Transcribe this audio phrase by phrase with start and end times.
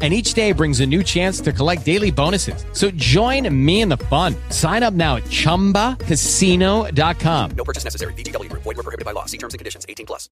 [0.00, 2.64] and each day brings a new chance to collect daily bonuses.
[2.72, 4.36] So join me in the fun.
[4.50, 7.50] Sign up now at ChumbaCasino.com.
[7.56, 8.14] No purchase necessary.
[8.14, 8.48] BGW.
[8.52, 9.24] Void were prohibited by law.
[9.24, 9.84] See terms and conditions.
[9.88, 10.30] 18 plus.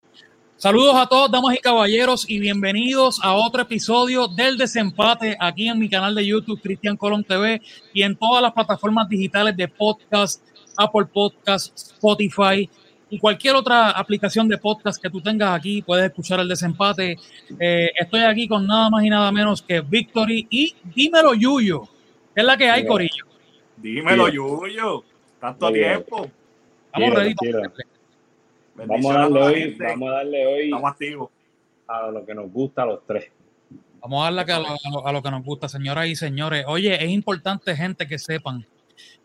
[0.59, 5.79] Saludos a todos, damas y caballeros, y bienvenidos a otro episodio del Desempate aquí en
[5.79, 7.63] mi canal de YouTube, Cristian Colón TV,
[7.95, 10.43] y en todas las plataformas digitales de podcast,
[10.77, 12.69] Apple Podcast, Spotify,
[13.11, 17.17] y cualquier otra aplicación de podcast que tú tengas aquí, puedes escuchar el desempate.
[17.59, 21.83] Eh, estoy aquí con nada más y nada menos que Victory y Dímelo Yuyo.
[22.35, 23.25] ¿Qué es la que hay, Corillo?
[23.77, 25.05] Dímelo, Yuyo.
[25.41, 26.31] Tanto tiempo.
[26.93, 27.35] Vamos ready.
[28.75, 31.31] Vamos a darle hoy, vamos a darle hoy Estamos activos.
[31.89, 33.31] a lo que nos gusta a los tres.
[34.01, 36.65] Vamos a darle a lo, a lo que nos gusta, señoras y señores.
[36.69, 38.65] Oye, es importante, gente, que sepan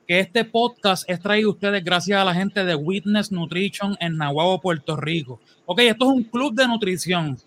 [0.08, 4.18] que este podcast es traído a ustedes gracias a la gente de Witness Nutrition en
[4.18, 5.40] Nahuatl, Puerto Rico.
[5.66, 7.38] Ok, esto es un club de nutrición.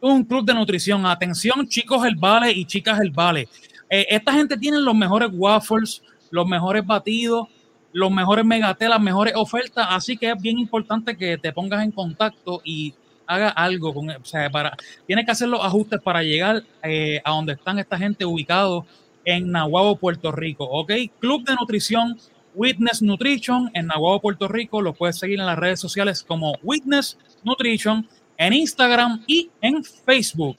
[0.00, 1.04] Un club de nutrición.
[1.06, 3.48] Atención, chicos el vale y chicas el vale.
[3.90, 7.48] Eh, esta gente tiene los mejores waffles, los mejores batidos,
[7.92, 9.86] los mejores megaté, las mejores ofertas.
[9.90, 12.94] Así que es bien importante que te pongas en contacto y
[13.26, 17.30] haga algo con, o sea, para, tienes que hacer los ajustes para llegar eh, a
[17.32, 18.84] donde están esta gente ubicados
[19.28, 20.64] en Nahuatl, Puerto Rico.
[20.64, 22.18] Ok, Club de Nutrición
[22.54, 24.80] Witness Nutrition en Nahuatl, Puerto Rico.
[24.80, 30.56] Lo puedes seguir en las redes sociales como Witness Nutrition en Instagram y en Facebook.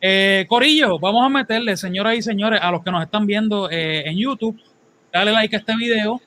[0.00, 4.08] Eh, Corillo, vamos a meterle, señoras y señores, a los que nos están viendo eh,
[4.08, 4.56] en YouTube,
[5.12, 6.20] dale like a este video,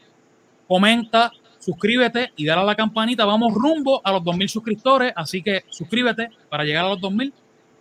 [0.67, 3.23] comenta, suscríbete y dale a la campanita.
[3.23, 7.31] Vamos rumbo a los 2.000 suscriptores, así que suscríbete para llegar a los 2.000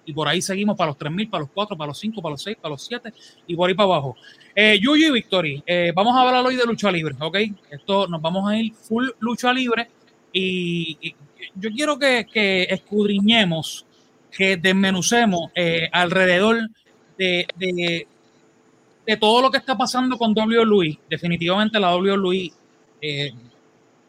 [0.07, 2.43] y por ahí seguimos para los 3.000, para los 4, para los 5, para los
[2.43, 3.13] 6, para los 7
[3.47, 4.17] y por ahí para abajo.
[4.55, 7.39] Eh, Yuyu y Victory, eh, vamos a hablar hoy de lucha libre, ¿ok?
[7.70, 9.89] Esto nos vamos a ir full lucha libre
[10.33, 11.14] y,
[11.55, 13.87] yo quiero que, que, escudriñemos,
[14.31, 16.69] que desmenucemos eh, alrededor
[17.17, 18.09] de, de,
[19.07, 20.98] de, todo lo que está pasando con WWE.
[21.09, 22.53] Definitivamente la WWE
[23.01, 23.33] eh,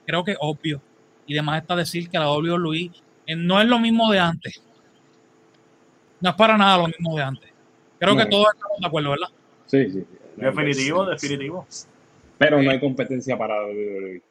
[0.06, 0.82] creo que obvio
[1.28, 2.92] y demás está decir que la WWE
[3.28, 4.62] eh, no es lo mismo de antes
[6.26, 7.52] no es para nada lo mismo de antes.
[8.00, 8.24] Creo no.
[8.24, 9.28] que todos estamos de acuerdo, ¿verdad?
[9.68, 10.06] Sí, sí.
[10.36, 11.68] Definitivo, definitivo.
[12.40, 14.22] Pero no hay competencia para WWE.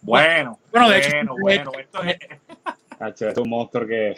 [0.00, 2.16] Bueno, bueno, de hecho, bueno, bueno, esto es...
[2.98, 4.10] Hacho, es un monstruo que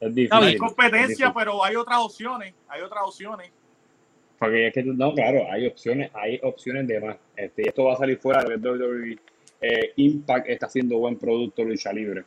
[0.00, 0.44] es difícil.
[0.44, 1.32] Hay competencia, difícil.
[1.36, 3.50] pero hay otras opciones, hay otras opciones.
[4.38, 7.16] Porque es que, no, claro, hay opciones, hay opciones de más.
[7.34, 9.18] Este, esto va a salir fuera de WWE.
[9.60, 12.22] Eh, Impact está haciendo buen producto lucha libre.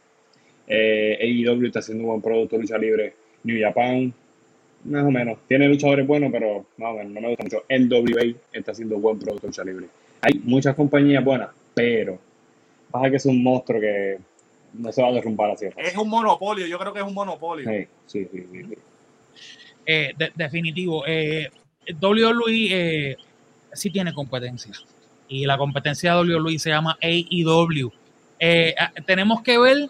[0.68, 3.23] Eh, AEW está haciendo buen producto lucha libre.
[3.44, 4.14] New Japan,
[4.86, 5.38] más o menos.
[5.48, 7.64] Tiene luchadores buenos, pero más o menos, no me gusta mucho.
[7.70, 9.88] NWA está haciendo buen producto lucha libre.
[10.22, 12.20] Hay muchas compañías buenas, pero
[12.92, 14.18] pasa que es un monstruo que
[14.74, 15.68] no se va a derrumbar así.
[15.78, 17.70] Es un monopolio, yo creo que es un monopolio.
[17.70, 18.48] Sí, sí, sí.
[18.52, 18.76] sí, sí.
[19.86, 21.04] Eh, de, definitivo.
[21.06, 21.50] Eh,
[22.02, 23.18] WWE eh,
[23.74, 24.74] sí tiene competencia.
[25.28, 27.92] Y la competencia de WWE se llama AEW.
[28.40, 28.76] Eh,
[29.06, 29.90] tenemos que ver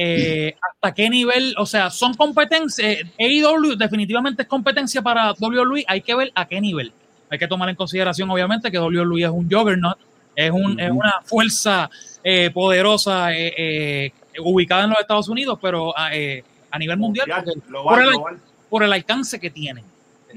[0.00, 6.02] eh, hasta qué nivel, o sea, son competencias, AEW definitivamente es competencia para WWE, hay
[6.02, 6.92] que ver a qué nivel.
[7.28, 9.98] Hay que tomar en consideración, obviamente, que WWE es un juggernaut,
[10.36, 10.86] es, un, uh -huh.
[10.86, 11.90] es una fuerza
[12.22, 17.26] eh, poderosa eh, ubicada en los Estados Unidos, pero a nivel mundial,
[17.66, 18.38] global, por, el, global.
[18.70, 19.82] por, el, alcance que tiene.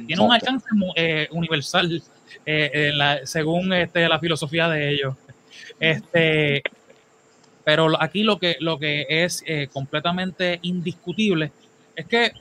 [0.07, 0.65] Tiene un alcance
[1.29, 2.01] universal,
[2.45, 5.15] la, según este, la filosofía de ellos.
[5.79, 6.63] Este,
[7.71, 11.53] pero aquí lo que, lo que es eh, completamente indiscutible
[11.95, 12.33] es que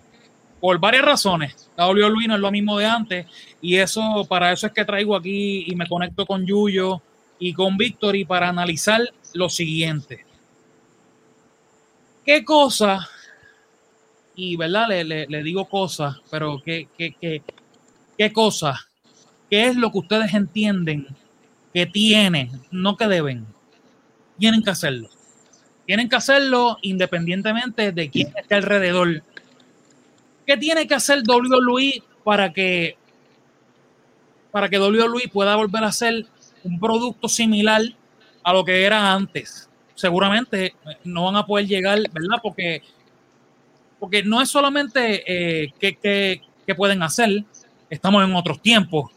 [0.58, 3.26] por varias razones, WWE no es lo mismo de antes
[3.62, 7.00] y eso para eso es que traigo aquí y me conecto con Yuyo
[7.38, 9.02] y con Victory para analizar
[9.34, 10.26] lo siguiente.
[12.26, 13.08] ¿Qué cosa?
[14.34, 17.40] Y verdad, le, le, le digo cosas, pero ¿qué, qué, qué,
[18.19, 18.75] qué cosa?
[19.49, 21.06] ¿Qué es lo que ustedes entienden
[21.72, 23.46] que tienen, no que deben?
[24.40, 25.08] tienen que hacerlo.
[25.90, 29.25] Tienen que hacerlo independientemente de quién esté alrededor.
[30.46, 32.96] ¿Qué tiene que hacer WWE para que
[34.52, 36.26] para que WWE pueda volver a ser
[36.62, 37.82] un producto similar
[38.44, 39.69] a lo que era antes?
[39.96, 42.38] Seguramente no van a poder llegar, ¿verdad?
[42.40, 42.82] Porque,
[43.98, 47.43] porque no es solamente eh, que, que, que pueden hacer,
[47.88, 49.10] estamos en otros tiempos,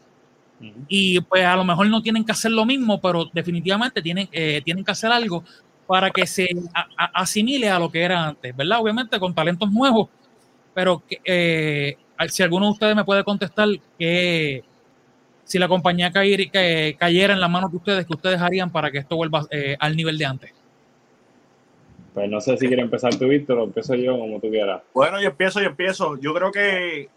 [0.88, 4.60] y pues a lo mejor no tienen que hacer lo mismo, pero definitivamente tienen, eh,
[4.64, 5.44] tienen que hacer algo
[5.86, 8.80] para que se a- a- asimile a lo que era antes, ¿verdad?
[8.80, 10.08] Obviamente con talentos nuevos,
[10.72, 11.96] pero que, eh,
[12.28, 14.62] si alguno de ustedes me puede contestar que
[15.44, 18.90] si la compañía caer- que cayera en las manos de ustedes, ¿qué ustedes harían para
[18.90, 20.52] que esto vuelva eh, al nivel de antes?
[22.14, 24.82] Pues no sé si quieres empezar tú, Víctor, o empiezo yo, como tú quieras.
[24.94, 26.16] Bueno, yo empiezo, yo empiezo.
[26.18, 27.08] Yo creo que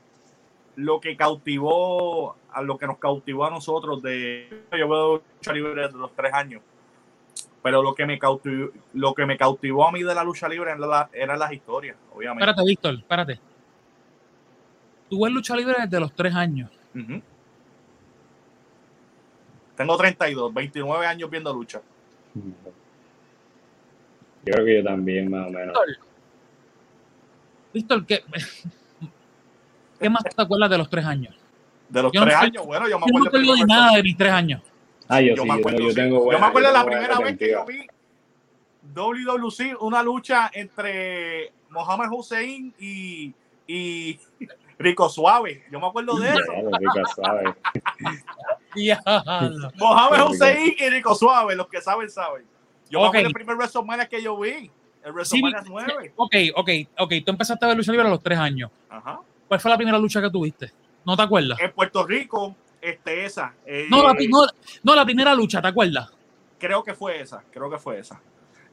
[0.76, 4.48] lo que cautivó, a lo que nos cautivó a nosotros de.
[4.78, 6.62] Yo veo lucha libre desde los tres años.
[7.68, 10.72] Pero lo que me cautivó, lo que me cautivó a mí de la lucha libre
[10.72, 12.50] eran la- eran las historias, obviamente.
[12.50, 13.40] Espérate, Víctor, espérate.
[15.10, 16.72] Tú ves lucha libre desde los tres años.
[16.96, 17.22] Ujú.
[19.76, 21.82] Tengo 32, 29 años viendo lucha.
[22.34, 22.42] Yo
[24.54, 25.78] creo que yo también, más o menos.
[27.74, 28.24] Víctor, ¿qué,
[30.00, 31.36] ¿qué más te acuerdas de los tres años?
[31.90, 33.46] De los Yo no tres sé- años, bueno, yo me Yo no me acuerdo.
[33.50, 34.62] acuerdo de nada de mis tres años.
[35.10, 35.96] Ah, yo, Yo sí, me acuerdo, yo sí.
[35.96, 37.88] tengo Yo buena- me acuerdo la primera vez que yo vi
[38.94, 43.34] WWC, una lucha entre Mohamed Hussein y,
[43.68, 44.20] y
[44.80, 45.64] Rico Suave.
[45.72, 46.42] Yo me acuerdo de eso.
[47.16, 47.56] Claro.
[49.76, 50.22] Mohamed.
[50.30, 52.46] Hussein y Rico Suave, los que saben, saben.
[52.90, 54.72] Yo me acuerdo del primer WrestleMania que yo vi, el
[55.26, 56.14] Sí, WrestleMania vi- 9.
[56.16, 56.70] ok, ok,
[57.00, 57.14] ok.
[57.26, 58.72] Tú empezaste a ver lucha libre a los tres años.
[58.90, 59.20] Ajá.
[59.48, 60.72] ¿Cuál fue la primera lucha que tuviste?
[61.06, 61.60] ¿No te acuerdas?
[61.60, 62.56] En Puerto Rico,
[62.90, 63.54] este, esa.
[63.66, 64.46] eh, No, la, no,
[64.84, 66.10] no, la primera lucha, ¿te acuerdas?
[66.60, 68.20] Creo que fue esa, creo que fue esa.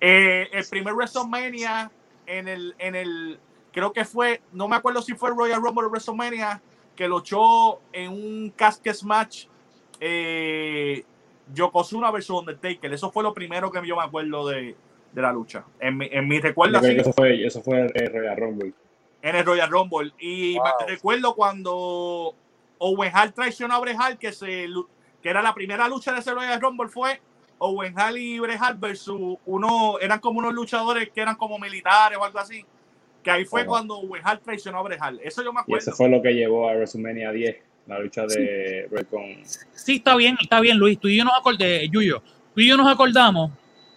[0.01, 1.91] Eh, el primer WrestleMania
[2.27, 3.39] en el, en el,
[3.73, 6.61] creo que fue, no me acuerdo si fue Royal Rumble o WrestleMania,
[6.97, 9.47] que luchó en un casket match
[10.01, 11.05] eh,
[11.53, 12.93] Yokozuna versus Undertaker.
[12.93, 14.77] Eso fue lo primero que yo me acuerdo de,
[15.13, 15.65] de la lucha.
[15.81, 18.73] En mi, en mi recuerdo así, que eso fue, eso fue el Royal Rumble.
[19.23, 20.13] en el Royal Rumble.
[20.19, 20.65] Y Wow.
[20.81, 22.35] me recuerdo cuando
[22.87, 24.89] Owen Hart traicionó a Bret Hart, que, se, lu-
[25.23, 27.21] que era la primera lucha de ese Royal Rumble, fue
[27.59, 32.19] Owen Hart y Bret Hart versus uno, eran como unos luchadores que eran como militares
[32.19, 32.65] o algo así.
[33.23, 35.19] Que ahí fue cuando Owen Hart traicionó a Bret Hart.
[35.23, 35.79] Eso yo me Y acuerdo.
[35.83, 39.23] eso fue lo que llevó a WrestleMania 10, la lucha de Bret con...
[39.73, 40.99] Sí, está bien, está bien, Luis.
[41.01, 42.23] Tú y yo nos acordé, Yuyo.
[42.55, 43.51] Tú y yo nos acordamos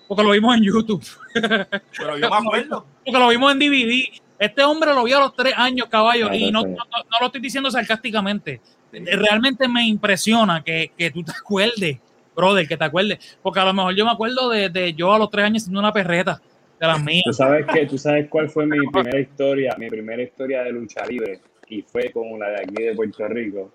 [0.07, 2.85] porque lo vimos en YouTube, Pero yo me acuerdo.
[3.03, 4.21] porque lo vimos en DVD.
[4.39, 7.17] Este hombre lo vio a los tres años, caballo, y no, Claro, no, no- no
[7.19, 8.61] lo estoy diciendo sarcásticamente.
[8.91, 11.97] Realmente me impresiona que, que tú te acuerdes,
[12.35, 13.37] brother, que te acuerdes.
[13.41, 15.79] Porque a lo mejor yo me acuerdo de, de yo a los tres años siendo
[15.79, 16.41] una perreta
[16.79, 17.23] de las mías.
[17.25, 17.85] ¿Tú sabes qué?
[17.85, 19.75] ¿Tú sabes cuál fue mi primera historia?
[19.77, 23.71] Mi primera historia de lucha libre y fue con la de aquí de Puerto Rico,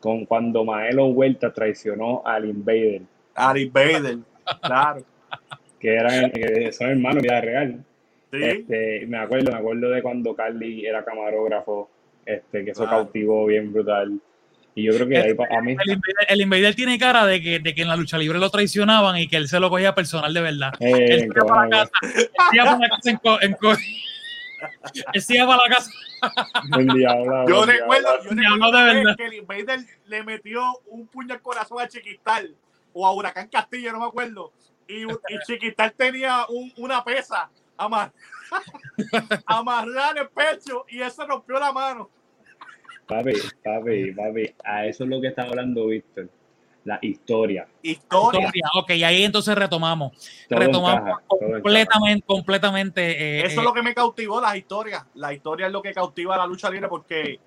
[0.00, 3.02] con cuando Maelo Huerta traicionó al Invader,
[3.34, 4.18] Ari Vader.
[4.62, 5.02] Claro.
[5.80, 7.84] que eran que son hermanos de vida real.
[8.32, 8.42] Sí.
[8.42, 11.90] Este, me acuerdo, me acuerdo de cuando Carly era camarógrafo,
[12.26, 12.98] este, que eso Claro.
[13.04, 14.20] cautivó bien brutal.
[14.74, 17.40] Y yo creo que ahí pa- a mí, El Invader, el Invader tiene cara de
[17.40, 19.94] que, de que en la lucha libre lo traicionaban y que él se lo cogía
[19.94, 20.74] personal de verdad.
[20.80, 22.10] eh, Él se iba para la casa, él
[22.50, 23.72] se iba para la casa en co- en co-
[25.14, 25.90] él se iba para la casa.
[26.94, 29.16] diablo, Yo recuerdo, yo recuerdo de verdad.
[29.16, 32.54] que el Invader le metió un puño al corazón a Chiquistal
[32.92, 34.52] o a Huracán Castillo, no me acuerdo.
[34.88, 38.12] Y, y Chiquistal tenía un- una pesa amar,
[39.46, 42.10] amarrada en el pecho y ese rompió la mano.
[43.06, 43.32] Papi,
[43.62, 46.28] papi, papi, a eso es lo que está hablando Víctor,
[46.84, 47.68] la historia.
[47.82, 48.40] Historia.
[48.40, 48.70] Historia.
[48.74, 50.12] Ok, ahí entonces retomamos.
[50.48, 53.40] Todo retomamos encaja, completamente, completamente.
[53.40, 55.04] eh, Eso es lo que me cautivó, las historias.
[55.14, 57.38] La historia es lo que cautiva la lucha libre porque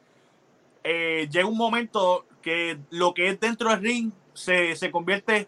[0.83, 5.47] eh, llega un momento que lo que es dentro del ring se, se convierte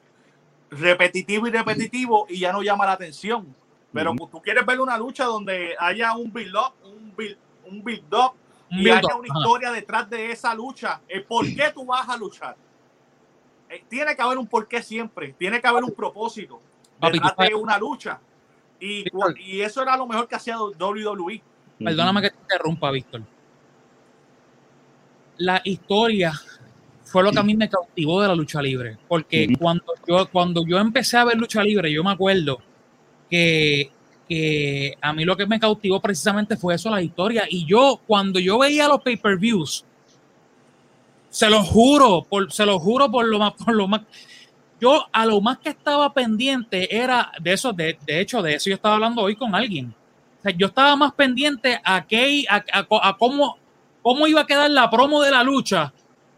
[0.69, 3.55] repetitivo y repetitivo y ya no llama la atención.
[3.93, 8.33] Pero tú quieres ver una lucha donde haya un build-up, un build, un build-up
[8.71, 9.39] un y haya una Ajá.
[9.39, 11.01] historia detrás de esa lucha.
[11.07, 12.55] El por qué tú vas a luchar.
[13.69, 15.35] Eh, tiene que haber un porqué siempre.
[15.37, 16.61] Tiene que haber un propósito
[17.01, 18.19] detrás de una lucha.
[18.79, 19.05] Y,
[19.39, 21.41] y eso era lo mejor que hacía WWE.
[21.79, 23.21] Perdóname que te interrumpa, Víctor.
[25.37, 26.33] La historia
[27.03, 28.97] fue lo que a mí me cautivó de la lucha libre.
[29.07, 32.61] Porque cuando, yo, cuando yo empecé a ver lucha libre, yo me acuerdo
[33.31, 33.89] que,
[34.29, 37.45] que a mí lo que me cautivó precisamente fue eso, la historia.
[37.49, 39.85] Y yo, cuando yo veía los pay-per-views,
[41.29, 44.01] se lo juro, por, se lo juro por lo más, por lo más.
[44.79, 48.69] Yo a lo más que estaba pendiente era de eso, de, de hecho, de eso
[48.69, 49.93] yo estaba hablando hoy con alguien.
[50.39, 53.57] O sea, yo estaba más pendiente a, qué, a, a- a cómo,
[54.01, 55.93] cómo iba a quedar la promo de la lucha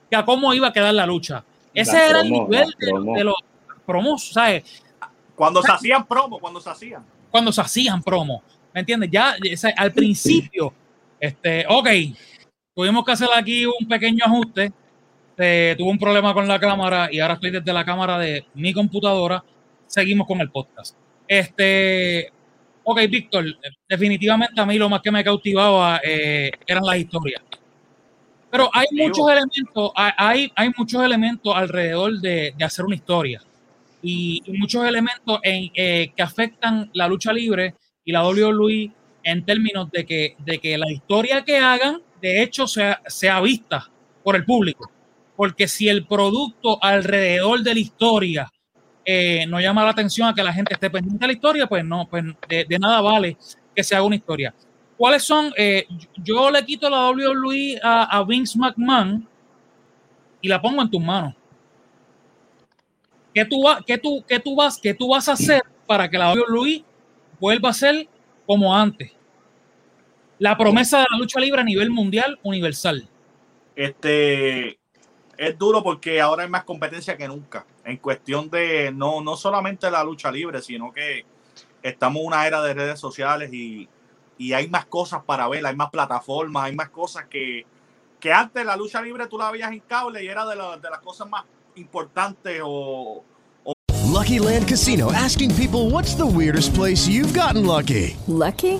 [0.10, 1.44] que a cómo iba a quedar la lucha.
[1.74, 2.86] Ese La era promo, el nivel de,
[3.18, 3.36] de los
[3.86, 4.83] promos, ¿sabes?
[5.44, 7.06] Cuando se hacían promo, cuando se hacían.
[7.30, 8.42] Cuando se hacían promos,
[8.74, 9.10] ¿me entiendes?
[9.12, 10.74] Ya o sea, al principio,
[11.20, 11.88] este, ok,
[12.74, 14.72] tuvimos que hacer aquí un pequeño ajuste.
[15.38, 18.72] eh, tuve un problema con la cámara y ahora estoy desde la cámara de mi
[18.74, 19.44] computadora.
[19.86, 20.96] Seguimos con el podcast.
[21.28, 22.32] Este,
[22.84, 23.46] ok, Víctor,
[23.90, 27.44] definitivamente a mí lo más que me cautivaba eh, eran las historias.
[28.50, 33.42] Pero hay muchos elementos, hay, hay muchos elementos alrededor de, de hacer una historia
[34.03, 38.91] y, muchos elementos en, eh, que afectan la lucha libre y la WWE
[39.24, 43.89] en términos de que, de que la historia que hagan, de hecho, sea, sea vista
[44.24, 44.91] por el público.
[45.36, 48.51] Porque si el producto alrededor de la historia
[49.05, 51.83] eh, no llama la atención a que la gente esté pendiente de la historia, pues
[51.83, 53.38] no, pues de, de nada vale
[53.75, 54.53] que se haga una historia.
[54.98, 55.51] ¿Cuáles son?
[55.57, 59.27] Eh, yo le quito la WWE a, a Vince McMahon
[60.41, 61.33] y la pongo en tus manos.
[63.34, 66.18] ¿Qué tú, va, qué tú, qué tú, vas, qué tú vas a hacer para que
[66.18, 66.84] la WWE
[67.40, 68.08] vuelva a ser
[68.46, 69.12] como antes?
[70.40, 73.08] La promesa de la lucha libre a nivel mundial, universal.
[73.75, 74.78] Este
[75.38, 77.66] es duro porque ahora hay más competencia que nunca.
[77.84, 81.25] En cuestión de no, no solamente la lucha libre, sino que
[81.82, 83.88] estamos en una era de redes sociales y,
[84.38, 87.66] y hay más cosas para ver, hay más plataformas, hay más cosas que,
[88.20, 90.90] que antes la lucha libre tú la veías en cable y era de, la- de
[90.90, 91.44] las cosas más
[91.75, 93.24] importantes o,
[94.13, 98.15] Lucky Land Casino asking people what's the weirdest place you've gotten lucky?
[98.27, 98.80] Lucky?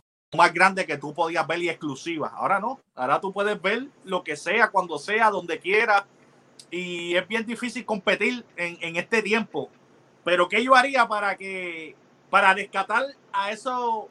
[0.35, 2.31] Más grande que tú podías ver y exclusiva.
[2.35, 6.05] Ahora no, ahora tú puedes ver lo que sea, cuando sea, donde quiera.
[6.69, 9.69] Y es bien difícil competir en, en este tiempo.
[10.23, 11.95] Pero ¿qué yo haría para que,
[12.29, 14.05] para rescatar a esos,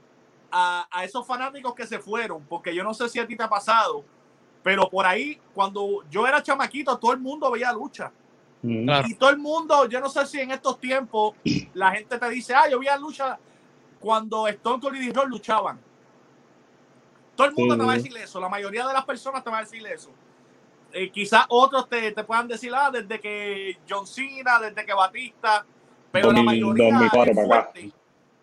[0.50, 2.44] a, a esos fanáticos que se fueron?
[2.44, 4.04] Porque yo no sé si a ti te ha pasado,
[4.62, 8.12] pero por ahí, cuando yo era chamaquito, todo el mundo veía lucha.
[8.62, 8.84] Mm.
[8.84, 9.08] Claro.
[9.08, 11.34] Y todo el mundo, yo no sé si en estos tiempos
[11.72, 13.38] la gente te dice, ah, yo vi a lucha
[13.98, 15.80] cuando Stone Cold y D-Roll luchaban.
[17.40, 19.58] Todo el mundo te va a decir eso, la mayoría de las personas te va
[19.58, 20.10] a decir eso.
[20.92, 25.64] Eh, quizás otros te, te puedan decir, ah, desde que John Cena, desde que Batista,
[26.10, 27.92] pero la 2000, mayoría, 2004 el fuerte,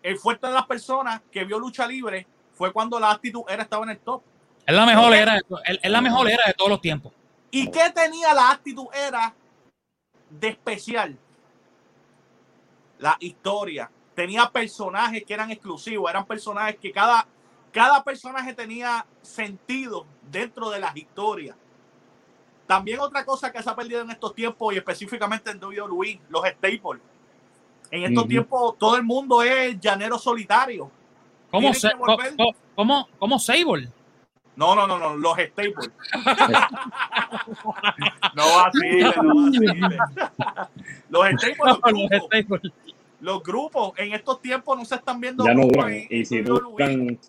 [0.02, 3.84] el fuerte de las personas que vio lucha libre fue cuando la actitud era estaba
[3.84, 4.22] en el top.
[4.66, 7.12] Es la mejor era, de to- es es la mejor era de todos los tiempos.
[7.50, 9.34] ¿Y qué tenía la actitud era
[10.30, 11.16] de especial?
[12.98, 13.90] La historia.
[14.14, 17.26] Tenía personajes que eran exclusivos, eran personajes que cada,
[17.72, 21.56] cada personaje tenía sentido dentro de las historias.
[22.66, 26.46] También otra cosa que se ha perdido en estos tiempos y específicamente en WWE, los
[26.46, 27.00] staples.
[27.90, 30.90] En estos tiempos todo el mundo es llanero solitario.
[31.50, 31.90] ¿Cómo, se,
[32.74, 33.88] cómo, cómo Sable?
[34.54, 35.90] No, no, no, no, los staples.
[38.34, 39.98] no vaciles, no vaciles.
[41.08, 42.70] Los staples, los Los Sable.
[43.20, 45.92] Los grupos en estos tiempos no se están viendo Ya no duran.
[46.10, 46.42] Y si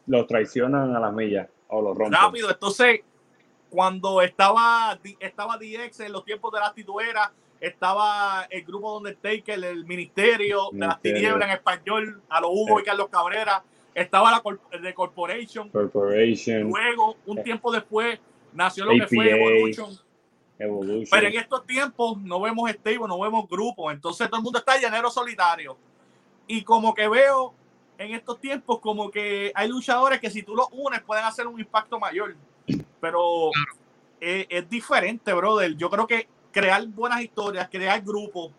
[0.07, 2.13] los traicionan a las millas o los rompen.
[2.19, 2.49] rápido.
[2.49, 3.01] Entonces,
[3.69, 9.63] cuando estaba, estaba DX en los tiempos de la tituera, estaba el grupo donde Undertaker,
[9.63, 11.01] el Ministerio de las.
[11.01, 15.69] Tinieblas en español, a los Hugo y Carlos Cabrera, estaba la cor- The Corporation.
[15.69, 18.19] Corporation, Luego, un tiempo después,
[18.53, 19.29] nació lo que fue.
[19.29, 19.97] Evolution.
[20.59, 21.07] Evolution.
[21.09, 23.93] Pero en estos tiempos no vemos stable, no vemos grupos.
[23.93, 25.77] Entonces todo el mundo está llanero solitario.
[26.47, 27.53] Y como que veo
[27.97, 31.59] en estos tiempos como que hay luchadores que si tú los unes pueden hacer un
[31.59, 32.35] impacto mayor.
[32.99, 33.51] Pero
[34.19, 35.75] es, es diferente, brother.
[35.75, 38.51] Yo creo que crear buenas historias, crear grupos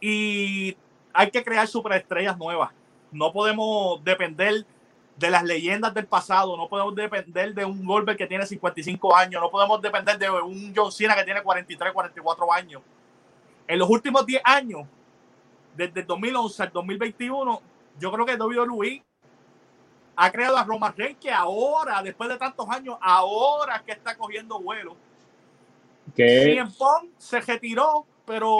[0.00, 0.76] y
[1.12, 2.70] hay que crear superestrellas nuevas.
[3.12, 4.66] No podemos depender
[5.16, 9.40] de las leyendas del pasado, no podemos depender de un Goldberg que tiene 55 años,
[9.40, 12.82] no podemos depender de un John Cena que tiene 43, 44 años.
[13.66, 14.86] En los últimos 10 años,
[15.76, 17.62] desde el 2011 al 2021,
[17.98, 19.02] yo creo que WWE
[20.16, 24.16] ha creado a Roman Reigns que ahora, después de tantos años, ahora es que está
[24.16, 24.96] cogiendo vuelo.
[26.14, 28.56] que Punk se retiró, pero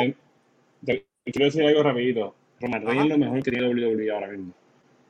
[0.84, 2.34] quiero decir algo rapidito.
[2.60, 4.52] Roman Reigns es lo mejor que tiene WWE ahora mismo.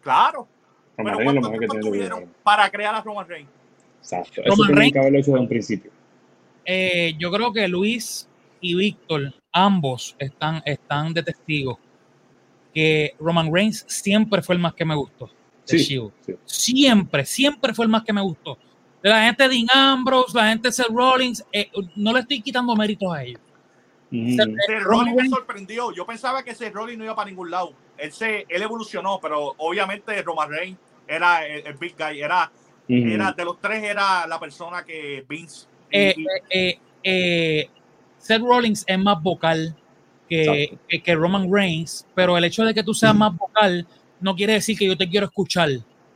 [0.01, 0.49] claro,
[0.97, 3.51] Roman pero Reigns es lo ¿cuánto mejor que tiene WWE para crear a Roman Reigns?
[4.01, 4.41] Exacto.
[4.43, 5.91] Eso Roman tenía Reigns- que haberlo hecho desde un principio.
[6.65, 8.29] Eh, yo creo que Luis
[8.61, 11.79] y Víctor, ambos están, están de testigos
[12.75, 15.27] que Roman Reigns siempre fue el más que me gustó.
[15.27, 15.79] de Sí,
[16.25, 16.35] sí.
[16.45, 18.59] Siempre, siempre fue el más que me gustó.
[19.03, 22.41] De la gente de Dean Ambrose, la gente de Seth Rollins, eh, no le estoy
[22.41, 23.41] quitando méritos a ellos.
[24.11, 24.21] Ujú.
[24.23, 25.93] Seth- Seth Rollins me sorprendió.
[25.93, 27.73] Yo pensaba que Seth Rollins no iba para ningún lado.
[28.03, 32.21] Él se, él evolucionó, pero obviamente Roman Reigns era el, el big guy.
[32.21, 32.51] Era,
[32.89, 32.95] Ujú.
[33.09, 35.67] era de los tres era la persona que Vince.
[35.91, 37.71] eh, y- eh, eh, eh,
[38.19, 39.77] Seth Rollins es más vocal
[40.29, 43.87] que, que- que Roman Reigns, pero el hecho de que tú seas más vocal
[44.21, 45.69] no quiere decir que yo te quiero escuchar.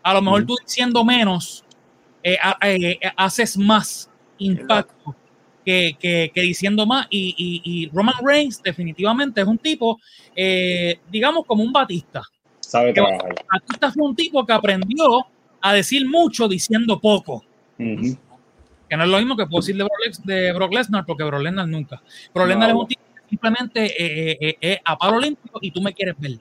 [0.02, 0.46] A lo mejor Ujú.
[0.48, 1.64] tú diciendo menos
[2.22, 5.14] eh, eh, eh, haces más impacto
[5.66, 7.06] que, que- que diciendo más.
[7.10, 10.00] Y, y- y Roman Reigns definitivamente es un tipo,
[10.34, 12.22] eh, digamos, como un Batista.
[12.60, 13.34] Sabe trabajar.
[13.52, 15.26] Batista fue un tipo que aprendió
[15.60, 17.44] a decir mucho diciendo poco
[17.78, 18.16] Ujú.
[18.88, 21.42] que no es lo mismo que puedo decir de Brock, de Brock Lesnar, porque Brock
[21.42, 21.96] Lesnar nunca.
[22.32, 22.80] Brock No, Lesnar es no.
[22.82, 26.38] un tipo que simplemente eh, eh, eh, a palo limpio y tú me quieres ver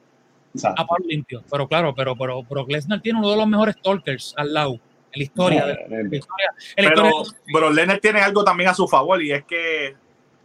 [0.54, 0.82] Exacto.
[0.82, 1.44] a palo limpio.
[1.50, 4.80] Pero claro, pero, pero Brock Lesnar tiene uno de los mejores talkers al lado
[5.16, 5.62] la historia.
[5.62, 5.76] No, de-
[6.10, 9.96] la historia, pero historia de- tiene algo también a su favor y es que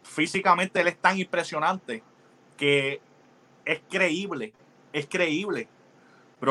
[0.02, 2.02] físicamente él es tan impresionante
[2.56, 3.00] que
[3.64, 4.52] es creíble.
[4.92, 5.68] Es creíble.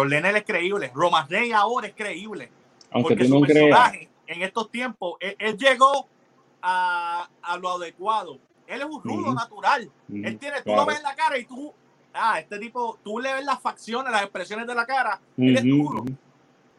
[0.06, 0.92] Lesnar es creíble.
[0.94, 2.50] Roman Reigns ahora es creíble.
[2.92, 3.66] Aunque porque tú su no creas.
[3.68, 6.08] personaje en estos tiempos, él, él llegó
[6.62, 8.38] a, a lo adecuado.
[8.68, 9.90] Él es un rudo natural.
[10.08, 10.82] Ujú, Él tiene, tú claro.
[10.82, 11.74] lo ves en la cara y tú,
[12.14, 15.20] ah, este tipo, tú le ves las facciones, las expresiones de la cara.
[15.38, 16.06] Él es Ujú,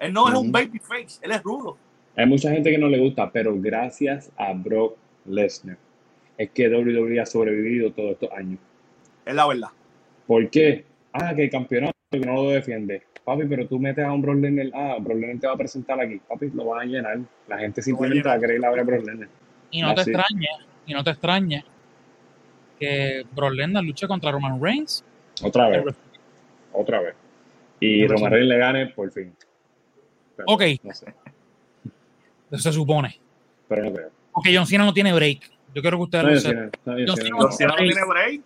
[0.00, 0.50] Él no es un Ujú.
[0.52, 1.76] baby face, él es rudo.
[2.16, 5.76] Hay mucha gente que no le gusta, pero gracias a Brock Lesnar
[6.36, 8.58] es que WWE ha sobrevivido todos estos años.
[9.24, 9.68] Es la verdad.
[10.26, 10.84] ¿Por qué?
[11.12, 13.02] Ah, que el campeonato que no lo defiende.
[13.24, 16.00] Papi, pero tú metes a un Brock Lesnar, ah, Brock Lesnar te va a presentar
[16.00, 16.20] aquí.
[16.26, 17.18] Papi, lo van a llenar.
[17.46, 19.28] La gente simplemente va a querer ir a ver a Brock Lesnar.
[19.70, 20.10] y no te Así.
[20.10, 20.48] extrañe,
[20.86, 21.64] y no te extrañe
[22.78, 25.04] que Brock Lesnar luche contra Roman Reigns.
[25.44, 25.84] Otra vez,
[26.72, 27.14] otra vez.
[27.80, 29.32] Y Roman Reigns le gane por fin.
[30.46, 30.62] Pero, Ok.
[30.82, 31.14] No sé,
[32.50, 33.20] Eso se supone.
[33.68, 34.10] pero no creo.
[34.32, 35.50] Porque John Cena no tiene break.
[35.74, 36.70] Yo quiero que ustedes No, lo sepan.
[36.84, 37.36] no, John Cena no.
[37.42, 38.40] John Cena no tiene break.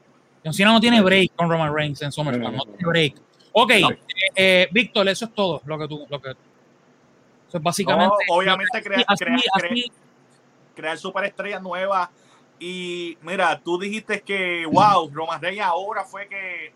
[0.45, 2.53] John Cena no tiene break con Roman Reigns en SummerSlam.
[2.53, 3.15] No, no, No, no, tiene break.
[3.53, 3.91] Ok, No.
[3.91, 3.99] eh,
[4.37, 6.07] eh, Víctor, eso es todo lo que tú.
[6.11, 8.15] Lo que, eso es básicamente.
[8.29, 9.93] No, obviamente crea- así, crea- así-
[10.75, 12.09] Crear superestrellas nuevas.
[12.59, 16.73] Y mira, tú dijiste que, wow, Roman Reigns ahora fue que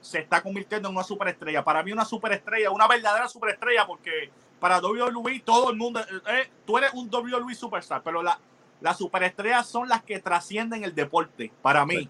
[0.00, 1.64] se está convirtiendo en una superestrella.
[1.64, 6.78] Para mí, una superestrella, una verdadera superestrella, porque para WWE todo el mundo, eh, tú
[6.78, 8.38] eres un WWE superstar, pero la,
[8.80, 11.52] las superestrellas son las que trascienden el deporte.
[11.62, 12.08] Para mí,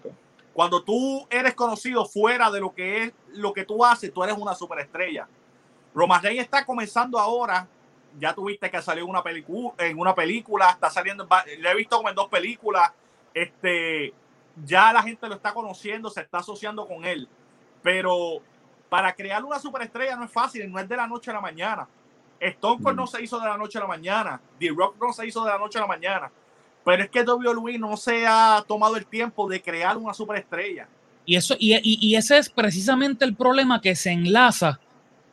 [0.53, 4.37] cuando tú eres conocido fuera de lo que es lo que tú haces, tú eres
[4.37, 5.27] una superestrella.
[5.93, 7.67] Roman Reigns está comenzando ahora.
[8.19, 11.27] Ya tuviste que salió en una película, en una película, está saliendo,
[11.59, 12.91] le he visto como en dos películas.
[13.33, 14.13] Este,
[14.65, 17.29] ya la gente lo está conociendo, se está asociando con él.
[17.83, 18.41] Pero
[18.89, 21.87] para crear una superestrella no es fácil, no es de la noche a la mañana.
[22.39, 22.99] Stone Cold Mm.
[22.99, 25.51] no se hizo de la noche a la mañana, The Rock no se hizo de
[25.51, 26.31] la noche a la mañana.
[26.85, 30.87] Pero es que WWE no se ha tomado el tiempo de crear una superestrella.
[31.25, 34.79] y, eso, y, y- y ese es precisamente el problema que se enlaza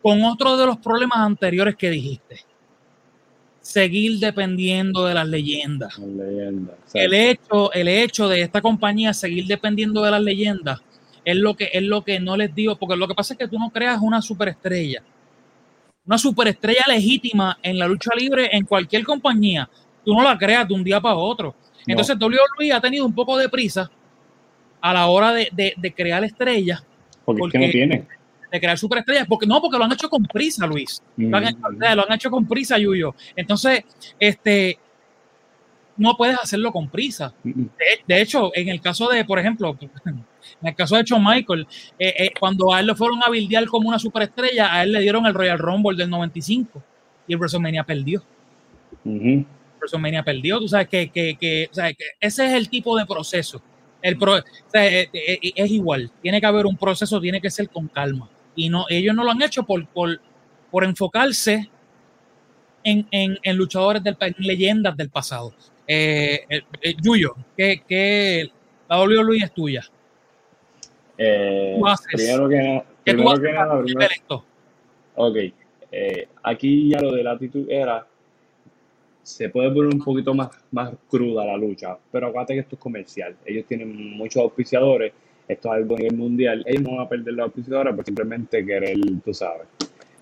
[0.03, 2.41] con otro de los problemas anteriores que dijiste.
[3.61, 5.99] Seguir dependiendo de las leyendas.
[5.99, 6.75] Leyenda.
[6.95, 10.81] El hecho, el hecho de esta compañía seguir dependiendo de las leyendas
[11.25, 13.49] es lo que es lo que no les digo, porque lo que pasa es que
[13.49, 15.03] tú no creas una superestrella,
[16.07, 19.69] una superestrella legítima en la lucha libre en cualquier compañía,
[20.05, 21.55] tú no la creas de un día para otro.
[21.79, 21.85] No.
[21.87, 23.91] Entonces WWE ha tenido un poco de prisa
[24.81, 26.85] a la hora de, de- de crear estrellas,
[27.25, 28.07] porque, es que porque- no tiene.
[28.53, 31.03] de crear superestrellas, porque no, porque lo han hecho con prisa, Luis.
[31.17, 31.47] Lo han, Mm.
[31.49, 33.15] hecho, o sea, lo han hecho con prisa, Yuyo.
[33.35, 33.83] Entonces,
[34.21, 34.79] este,
[35.97, 37.33] no puedes hacerlo con prisa.
[37.43, 37.69] Mm, De,
[38.07, 39.77] de hecho, en el caso de, por ejemplo,
[40.63, 41.67] en el caso de Shawn Michael,
[41.99, 45.01] eh, eh, cuando a él lo fueron a bildear como una superestrella, a él le
[45.01, 46.83] dieron el Royal Rumble del 95
[47.29, 48.23] y el WrestleMania perdió.
[49.05, 49.45] Ujú.
[49.79, 53.07] WrestleMania perdió, tú sabes que, que, que- o sea, que ese es el tipo de
[53.07, 53.61] proceso.
[54.03, 57.69] El pro- o sea, eh, es igual, tiene que haber un proceso, tiene que ser
[57.69, 58.29] con calma.
[58.55, 60.21] Y no, ellos no lo han hecho por, por,
[60.71, 61.69] por enfocarse
[62.85, 65.53] en, en, en luchadores del en leyendas del pasado.
[65.89, 68.51] Eh, eh, Yuyo, que, que
[68.89, 69.85] la WWE es tuya.
[71.19, 74.45] Eh, Tú haces- primero que nada, ¿Qué tú primero haces que nada, primero- esto?
[75.17, 75.37] Ok,
[75.93, 78.07] eh, aquí ya lo de la actitud era,
[79.23, 82.81] se puede poner un poquito más, más cruda la lucha, pero acuérdate que esto es
[82.81, 85.13] comercial, ellos tienen muchos auspiciadores,
[85.49, 88.65] esto es algo a nivel mundial, ellos no van a perder los auspiciadores por simplemente
[88.65, 89.67] querer, tú sabes,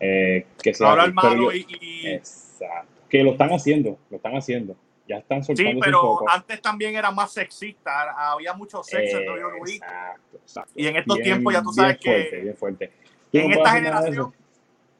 [0.00, 0.92] eh, que sea...
[0.92, 1.66] Hablar malo y-
[2.06, 2.92] Exacto.
[3.08, 4.76] Que lo están haciendo, lo están haciendo.
[5.06, 6.30] Ya están Sí, soltando un pero poco.
[6.30, 9.74] antes también era más sexista, había mucho sexo en WWE.
[9.74, 10.72] Exacto, exacto.
[10.76, 12.92] Y en estos Bien- tiempos ya tú sabes bien que fuerte, bien fuerte.
[13.32, 14.34] En no esta generación, eso.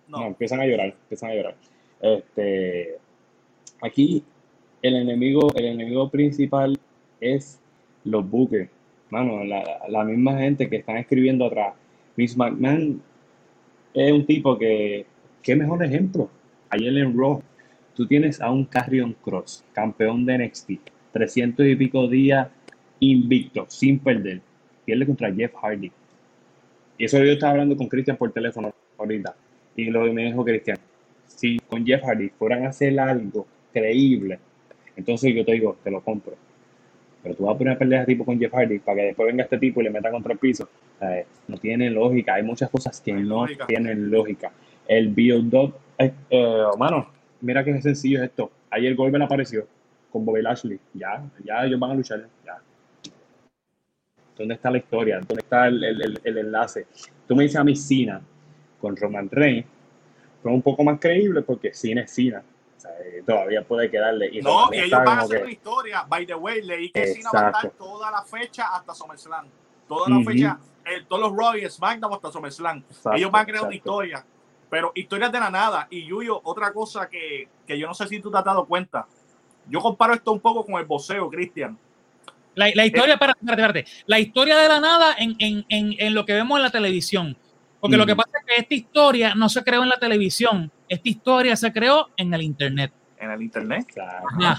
[0.08, 0.26] No.
[0.26, 1.56] empiezan a llorar, empiezan a llorar.
[2.02, 2.98] Este,
[3.80, 4.22] aquí
[4.82, 6.78] el enemigo, el enemigo principal
[7.20, 7.58] es
[8.04, 8.68] los buques.
[9.08, 11.74] Mano, la, la misma gente que están escribiendo atrás.
[12.16, 13.02] Miss McMahon
[13.94, 15.06] es un tipo que,
[15.42, 16.28] qué mejor ejemplo.
[16.68, 17.42] Ayer en Raw,
[17.94, 20.70] tú tienes a un Carrion Cross, campeón de NXT,
[21.12, 22.48] 300 y pico días
[23.00, 24.40] invicto, sin perder.
[24.84, 25.90] Pierde contra Jeff Hardy.
[26.98, 29.34] Y eso yo estaba hablando con Christian por teléfono ahorita.
[29.76, 30.78] Y lo me dijo Christian,
[31.26, 34.38] si con Jeff Hardy fueran a hacer algo creíble,
[34.96, 36.34] entonces yo te digo, te lo compro.
[37.22, 39.26] Pero tú vas a poner a pelear a tipo con Jeff Hardy para que después
[39.26, 40.68] venga este tipo y le meta contra el piso.
[41.00, 42.34] Eh, no tiene lógica.
[42.34, 43.66] Hay muchas cosas que no lógica.
[43.66, 44.52] tienen lógica.
[44.86, 47.08] El build-up, eh, eh, mano,
[47.44, 48.50] mira qué sencillo es esto.
[48.70, 49.66] Ayer Goldberg apareció
[50.10, 50.80] con Bobby Lashley.
[50.94, 52.26] Ya, ya ellos van a luchar.
[52.44, 52.60] Ya.
[54.36, 55.18] ¿Dónde está la historia?
[55.18, 56.86] ¿Dónde está el, el- el- el enlace?
[57.28, 58.20] Tú me dices a mí Cena
[58.80, 59.66] con Roman Reigns.
[60.42, 62.42] Fue un poco más creíble porque Cena es Cena.
[62.76, 64.28] O sea, eh, todavía puede quedarle.
[64.32, 66.04] Y no, y ellos van a hacer que- una historia.
[66.08, 67.84] By the way, leí que Cena va a estar Exacto.
[67.84, 69.46] toda la fecha hasta SummerSlam.
[69.86, 70.30] Toda la Ujú.
[70.30, 72.78] fecha, eh, todos los y SmackDown hasta SummerSlam.
[72.88, 73.90] Exacto, ellos van a crear una exacto.
[73.90, 74.24] historia.
[74.74, 75.86] Pero historias de la nada.
[75.88, 79.06] Y Yuyo, otra cosa que, que yo no sé si tú te has dado cuenta.
[79.68, 81.78] Yo comparo esto un poco con el boxeo, Cristian.
[82.56, 83.84] La, la historia, espérate, espérate, espérate.
[84.06, 87.36] La historia de la nada en, en, en, en lo que vemos en la televisión.
[87.78, 90.72] Porque lo que pasa es que esta historia no se creó en la televisión.
[90.88, 92.92] Esta historia se creó en el internet.
[93.18, 93.86] En el internet.
[94.40, 94.58] Ajá.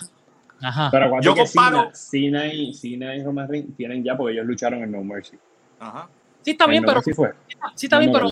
[0.62, 0.90] Ajá.
[0.92, 4.82] Pero acuérdate Yo comparo- Cena, y, Cena y Roman Reigns tienen ya porque ellos lucharon
[4.82, 5.38] en No Mercy.
[5.78, 6.08] Ajá.
[6.42, 7.34] Sí, está En bien, No pero Mercy fue.
[7.76, 8.32] sí está No, bien, no, pero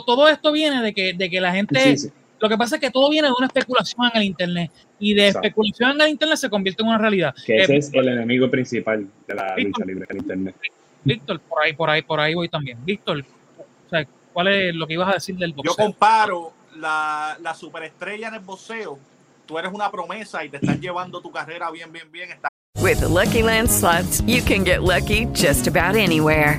[0.00, 1.78] todo esto viene de que, de que la gente.
[1.98, 2.12] Sí, sí.
[2.40, 4.70] Lo que pasa es que todo viene de una especulación en el internet.
[4.98, 5.46] Y de Exacto.
[5.46, 7.34] especulación en el internet se convierte en una realidad.
[7.46, 9.80] Que Eh, ese es el enemigo principal de la Víctor.
[9.82, 10.56] lucha libre, el internet.
[11.04, 12.78] Víctor, por ahí, por ahí, por ahí voy también.
[12.84, 13.24] Víctor,
[13.58, 15.76] o sea, ¿cuál es lo que ibas a decir del Yo boxeo?
[15.76, 18.98] comparo la, la superestrella en el boxeo.
[19.46, 22.30] Tú eres una promesa y te están llevando tu carrera bien, bien, bien.
[22.30, 22.48] Está-
[22.80, 26.58] With the Lucky Land slots, you can get lucky just about anywhere.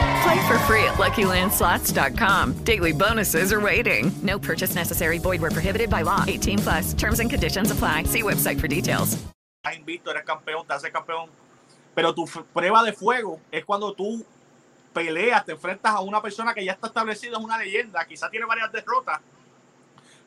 [0.21, 2.63] Play for free at LuckyLandSlots.com.
[2.63, 4.11] Daily bonuses are waiting.
[4.21, 5.17] No purchase necessary.
[5.17, 6.23] Void where prohibited by law.
[6.27, 6.93] 18 plus.
[6.93, 8.03] Terms and conditions apply.
[8.03, 9.17] See website for details.
[9.73, 11.29] invicto, eres campeón, te haces campeón.
[11.95, 14.23] Pero tu prueba de fuego es cuando tú
[14.93, 18.45] peleas, te enfrentas a una persona que ya está establecida, es una leyenda, quizás tiene
[18.45, 19.19] varias derrotas.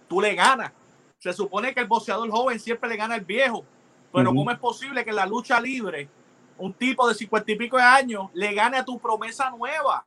[0.09, 0.73] Tú le ganas.
[1.19, 3.65] Se supone que el boxeador joven siempre le gana al viejo.
[4.13, 4.39] Pero Ujú.
[4.39, 6.09] ¿cómo es posible que en la lucha libre
[6.59, 10.05] un tipo de cincuenta y pico de años le gane a tu promesa nueva?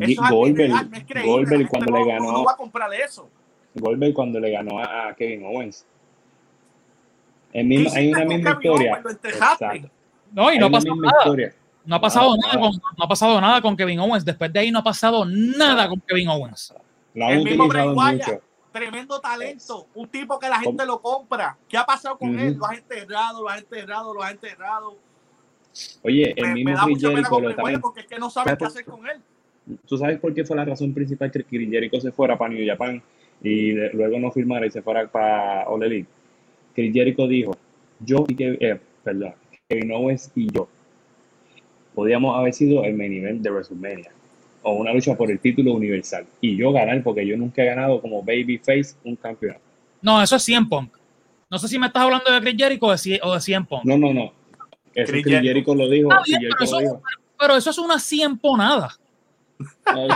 [0.00, 1.30] Eso Goldberg, no es creíble.
[1.30, 3.28] Goldberg cuando no- le no ganó va a comprar eso.
[3.74, 5.86] Goldberg cuando le ganó a, a Kevin Owens.
[7.52, 9.00] El mismo- ¿Qué hay una misma historia.
[9.04, 9.18] Owens?
[9.24, 9.90] Exacto.
[10.32, 11.22] No, y no ha pasado misma nada.
[11.22, 11.54] historia.
[11.84, 14.24] No ha pasado Nada, nada, con, no ha pasado nada con Kevin Owens.
[14.24, 16.74] Después de ahí no ha pasado nada con Kevin Owens.
[17.12, 17.94] Lo han El mismo Wyatt,
[18.26, 18.40] mucho.
[18.72, 21.56] tremendo talento, un tipo que la gente lo compra.
[21.68, 22.56] ¿Qué ha pasado con él?
[22.58, 24.96] Lo has enterrado, lo has enterrado, lo has enterrado.
[26.02, 27.80] Oye, el Me, mismo Chris Jericho lo también.
[27.80, 29.16] porque es que no sabes qué hacer con él.
[29.86, 32.66] ¿Tú sabes por qué fue la razón principal que Chris Jericho se fuera para New
[32.66, 33.02] Japan
[33.42, 36.08] y de- luego no firmara y se fuera para All Elite?
[36.74, 37.56] Chris Jericho dijo,
[38.00, 39.34] yo y que, eh, perdón,
[39.68, 40.68] Kevin Owens y yo
[41.94, 44.10] podíamos haber sido el main event de WrestleMania
[44.62, 48.00] o una lucha por el título universal y yo ganar porque yo nunca he ganado
[48.00, 49.60] como babyface un campeonato.
[50.02, 50.90] No, eso es 100 Punk.
[51.50, 53.66] No sé si me estás hablando de Chris Jericho o de, Cie- o de 100
[53.66, 53.84] Punk.
[53.84, 54.32] No, no, no.
[54.94, 56.08] Eso Chris Jericho lo dijo.
[56.26, 57.02] Bien, pero, lo eso, dijo.
[57.38, 58.94] pero eso es una 100 ponada.
[59.60, 60.08] Eh,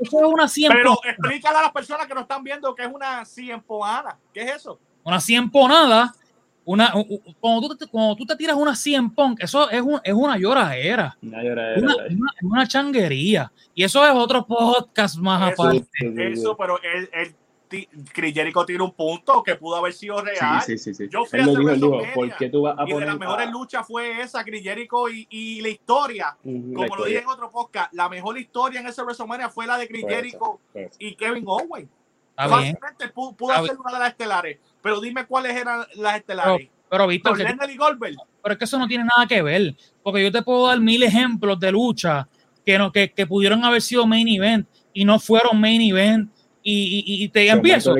[0.00, 3.24] es una 100 Pero explícale a las personas que no están viendo que es una
[3.24, 4.16] ciempoana.
[4.32, 4.78] ¿Qué es eso?
[5.04, 6.14] Una 100 ponada.
[6.64, 6.92] Una,
[7.40, 10.36] cuando, tú te, cuando tú te tiras una 100 Punk, eso es, un, es una
[10.36, 11.16] lloradera.
[11.22, 11.80] Una lloradera.
[11.80, 13.50] Una, una, una changuería.
[13.74, 15.86] Y eso es otro podcast más Eso, aparte.
[16.32, 17.36] eso, pero el, el- ti-
[17.68, 20.60] Chris Jericho tiene un punto que pudo haber sido real.
[20.62, 21.08] Sí, sí, sí, sí.
[21.12, 23.08] Yo fui Él a lo dijo, dijo, ¿por qué tú vas a y de poner
[23.08, 26.36] las mejores a- luchas fue esa, Chris Jericho y, y la historia.
[26.42, 27.06] Ujú, la Como lo historia.
[27.06, 30.18] dije en otro podcast, la mejor historia en ese WrestleMania fue la de Chris fue
[30.74, 30.96] esa.
[30.98, 31.88] y Kevin Owens.
[32.36, 34.58] Fácilmente pudo, pudo hacer una de las estelares.
[34.80, 36.68] Pero dime cuáles eran las Pero, estelares.
[36.88, 37.56] pero Víctor, Con que-
[38.42, 39.76] pero es que eso no tiene nada que ver.
[40.02, 42.28] Porque yo te puedo dar mil ejemplos de lucha
[42.64, 46.30] que, no, que, que pudieron haber sido main event y no fueron main event.
[46.70, 47.94] Y, y, y te empiezo.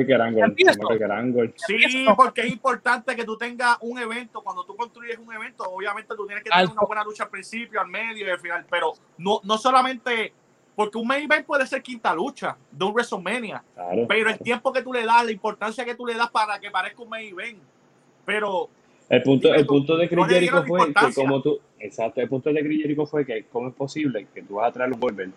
[1.55, 4.41] Sí, porque es importante que tú tengas un evento.
[4.43, 7.29] Cuando tú construyes un evento, obviamente tú tienes que tener Al- una buena lucha al
[7.29, 8.65] principio, al medio y al final.
[8.69, 10.33] Pero no, no solamente.
[10.75, 13.63] Porque un main event puede ser quinta lucha de un WrestleMania.
[13.73, 14.05] Claro.
[14.07, 16.69] Pero el tiempo que tú le das, la importancia que tú le das para que
[16.71, 17.57] parezca un main event.
[18.23, 18.69] Pero
[19.09, 22.53] El punto, Dime el tú, punto de Chris fue que como tú, exacto, el punto
[22.53, 25.31] de Chris Jericho fue que cómo es posible que tú vas a traer un Goldberg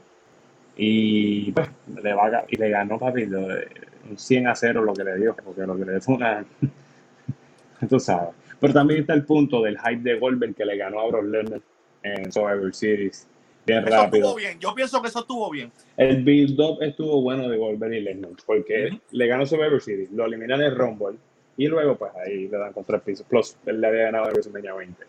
[0.77, 1.69] y pues
[2.03, 3.69] le va a, y le ganó papi lo de-
[4.11, 6.45] un 100 a 0 lo que le dio, porque lo que le dio fue una
[7.89, 8.31] tú sabes.
[8.61, 11.61] Pero también está el punto del hype de Goldberg que le ganó a Brock Lesnar
[12.03, 13.27] en Survivor Series
[13.65, 14.27] bien eso rápido.
[14.27, 14.59] estuvo bien.
[14.59, 15.71] Yo pienso que eso estuvo bien.
[15.97, 20.61] El build-up estuvo bueno de Goldberg y Lesnar, porque le ganó Survivor Series, lo eliminan
[20.61, 21.17] en el Rumble,
[21.57, 24.33] y luego pues ahí le dan con tres pisos, plus él le había ganado en
[24.33, 25.05] WrestleMania 20.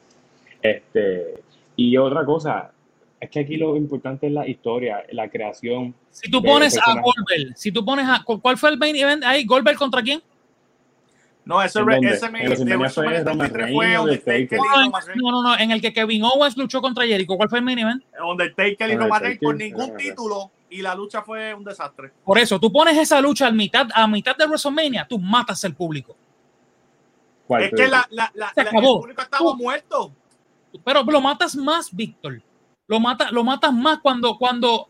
[0.61, 1.33] Este,
[1.75, 2.71] y otra cosa,
[3.23, 5.95] es que aquí lo importante es la historia, la creación.
[6.11, 6.93] Si tú pones a.
[6.93, 8.23] Goldberg, si tú pones a.
[8.23, 9.45] ¿Cuál fue el main event ahí?
[9.45, 10.21] ¿Goldberg contra quién?
[11.45, 14.59] No, ese, ese En me, WrestleMania de fue WrestleMania Roman 33 Reigns fue o Undertaker
[14.59, 15.15] Undertaker.
[15.15, 17.35] y No, no, no, en el que Kevin Owens luchó contra Jericho.
[17.35, 18.03] ¿Cuál fue el main event?
[18.25, 22.11] Undertaker y Roman Reigns por ningún título y la lucha fue un desastre.
[22.23, 25.75] Por eso, tú pones esa lucha a mitad, a mitad de WrestleMania, tú matas al
[25.75, 26.15] público.
[27.45, 30.11] ¿Cuál Es que la, la, la, el público estaba Tú- muerto.
[30.83, 32.41] Pero lo matas más, Víctor.
[32.87, 34.87] Lo, mata, lo matas más cuando, cuando,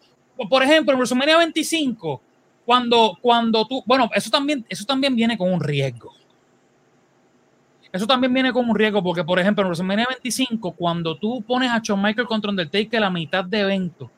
[0.49, 2.21] por ejemplo, en WrestleMania 25,
[2.65, 6.11] cuando, cuando tú, bueno, eso también, eso también viene con un riesgo.
[7.91, 11.69] Eso también viene con un riesgo porque, por ejemplo, en WrestleMania 25, cuando tú pones
[11.69, 14.09] a Shawn Michael contra Undertaker la mitad de evento,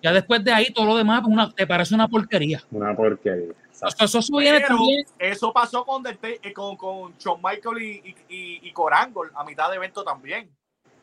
[0.00, 2.62] ya después de ahí todo lo demás una- te parece una porquería.
[2.70, 3.52] Una porquería.
[3.98, 5.04] Eso, eso viene Pero también.
[5.18, 7.90] eso pasó con, Undertaker- eh, con, con Shawn Michael y,
[8.28, 10.48] y, y, y Corangol a mitad de evento también.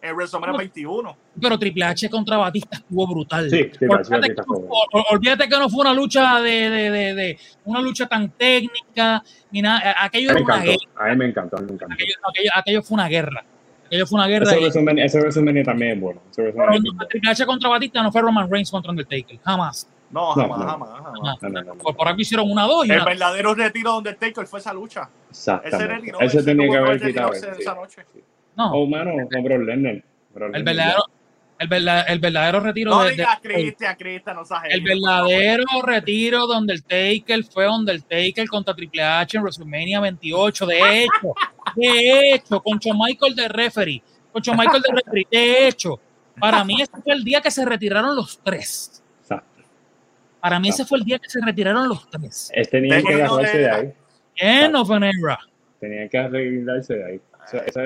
[0.02, 1.18] En WrestleMania 21.
[1.42, 3.50] Pero Triple H contra Batista estuvo brutal.
[3.50, 6.90] Sí, Triple H olvídate, Batista que no olvídate que no fue una lucha de, de,
[6.92, 9.96] de, de- una lucha tan técnica ni nada.
[10.02, 11.06] Aquello A mí era me una encantó, guerra.
[11.06, 11.94] a mí me encantó, a mí me encantó.
[11.94, 13.44] Aquello, aquello- aquello fue una guerra.
[13.88, 14.46] Aquello fue una guerra.
[14.46, 16.22] Ese WrestleMania, ese WrestleMania también es bueno.
[16.32, 19.38] ese pero WrestleMania no, Triple H contra Batista no fue Roman Reigns contra Undertaker.
[19.44, 19.90] Jamás.
[20.12, 20.66] No, jamás, no.
[20.66, 21.38] jamás.
[21.84, 24.74] Por, por algo hicieron una dos y El una- verdadero retiro de Undertaker fue esa
[24.74, 25.10] lucha.
[25.30, 25.88] Ese Exactamente.
[25.96, 26.20] retiró.
[26.22, 27.34] Ese tenía que haber quitado.
[27.34, 27.62] ese- sí.
[27.62, 28.06] esa noche.
[28.60, 28.74] No.
[28.74, 30.04] Oh, mano, con Brock Lesnar.
[30.34, 31.04] Brock el verdadero,
[31.58, 36.48] el, el verdadero retiro No de, de- digas Cristian, Cristian, no seas El verdadero retiro
[36.48, 40.66] de Undertaker fue Undertaker contra Triple H en WrestleMania 28.
[40.66, 41.34] De hecho,
[41.76, 46.00] de hecho, con Shawn Michael de referee, con Shawn Michael de referee, de hecho,
[46.40, 49.04] para mí ese fue el día que se retiraron los tres.
[49.22, 49.64] Exacto.
[50.40, 52.52] Para mí ese fue el día que se retiraron los tres.
[52.70, 53.94] Tenían que Tenía que agarrarse de ahí.
[54.36, 55.40] End of an era.
[55.80, 57.22] Tenían que arreglarse de ahí.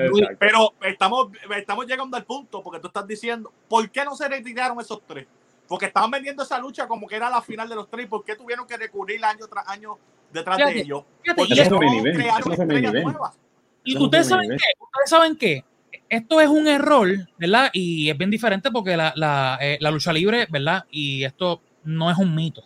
[0.08, 0.26] Luis.
[0.38, 4.80] Pero estamos, estamos llegando al punto porque tú estás diciendo, ¿por qué no se retiraron
[4.80, 5.26] esos tres?
[5.66, 8.06] Porque estaban vendiendo esa lucha como que era la final de los tres.
[8.06, 9.96] ¿Por qué tuvieron que recurrir año tras año
[10.32, 11.04] detrás Fíjate, de ellos?
[11.22, 13.38] fíjate, Porque eso no crearon eso estrellas nuevas.
[13.84, 15.64] Y ustedes saben qué, ustedes saben qué,
[16.08, 17.70] esto es un error, ¿verdad?
[17.72, 20.84] Y es bien diferente porque la, la, eh, la lucha libre, ¿verdad?
[20.90, 22.62] Y esto no es un mito.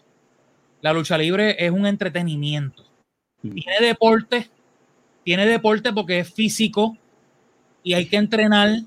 [0.81, 2.85] La lucha libre es un entretenimiento.
[3.43, 3.55] Mm.
[3.55, 4.51] Tiene deporte,
[5.29, 6.97] tiene deporte porque es físico
[7.83, 8.79] y hay que entrenar,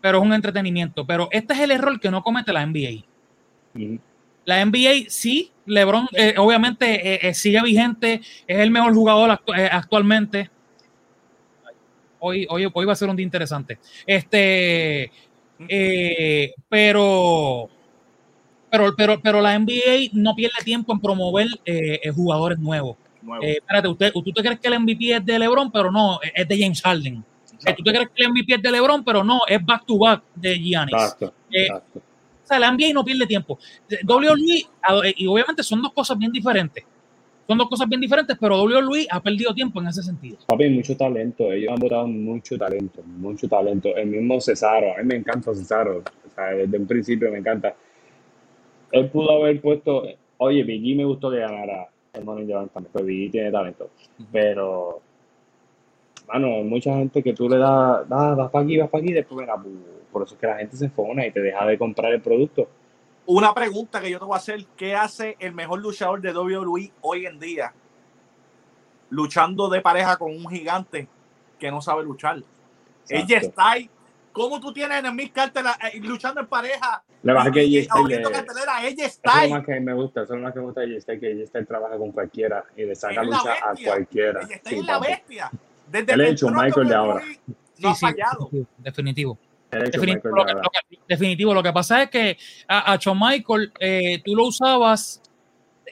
[0.00, 1.06] pero es un entretenimiento.
[1.06, 3.04] Pero este es el error que no comete la NBA.
[4.46, 9.68] La NBA sí, LeBron eh, obviamente eh, eh, sigue vigente, es el mejor jugador actu-
[9.70, 10.50] actualmente.
[12.20, 13.78] Hoy, hoy, hoy va a ser un día interesante.
[14.06, 15.12] Este,
[16.70, 17.68] pero,
[18.70, 21.48] pero, pero, pero la NBA no pierde tiempo en promover
[22.14, 22.96] jugadores nuevos.
[23.22, 23.46] Nuevos.
[23.46, 26.46] Eh, espérate, usted, tú te crees que el MVP es de LeBron, pero no, es
[26.48, 27.24] de James Harden.
[27.64, 29.98] Eh, tú te crees que el MVP es de LeBron, pero no, es back to
[29.98, 30.94] back de Giannis.
[30.94, 31.32] Exacto.
[31.50, 31.98] Eh, exacto.
[31.98, 33.58] O sea, la NBA no pierde tiempo.
[34.04, 36.84] WWE, a- y obviamente son dos cosas bien diferentes.
[37.46, 40.38] Son dos cosas bien diferentes, pero WWE ha perdido tiempo en ese sentido.
[40.46, 41.52] Papi, mucho talento.
[41.52, 43.94] Ellos han votado mucho talento, mucho talento.
[43.96, 45.98] El mismo Cesaro, a mí me encanta Cesaro.
[45.98, 47.74] O sea, desde un principio me encanta.
[48.90, 50.04] Él pudo haber puesto,
[50.38, 53.90] oye, Biggie me gustó que ganara el Money the Bank también, pues tiene talento.
[54.30, 55.00] Pero,
[56.28, 59.40] mano, mucha gente que tú le das, ah, vas para aquí, vas para aquí, después
[59.40, 59.80] mira, pu-
[60.12, 62.68] por eso es que la gente se fona y te deja de comprar el producto.
[63.24, 66.92] Una pregunta que yo te voy a hacer: ¿qué hace el mejor luchador de WWE
[67.00, 67.72] hoy en día?
[69.10, 71.06] luchando de pareja con un gigante
[71.58, 72.38] que no sabe luchar.
[72.38, 73.14] Exacto.
[73.14, 73.90] Ella está ahí.
[74.32, 77.02] ¿Cómo tú tienes en Miss Carter eh, luchando en pareja?
[77.22, 77.94] La verdad que ella está
[79.44, 81.20] es lo más que me gusta, eso es lo más que me gusta de J-Style,
[81.20, 84.40] que J-Style trabaja con cualquiera y le saca lucha a cualquiera.
[84.42, 85.50] Ella está Sí, en la bestia.
[85.90, 87.22] Desde el entró Michael de ahora.
[87.78, 88.50] No ha Sí, sí, fallado.
[88.78, 89.38] definitivo.
[89.70, 91.54] Definitivo lo, que, lo que- definitivo.
[91.54, 92.36] Lo que pasa es que
[92.68, 95.22] a, a Shawn Michael eh, tú lo usabas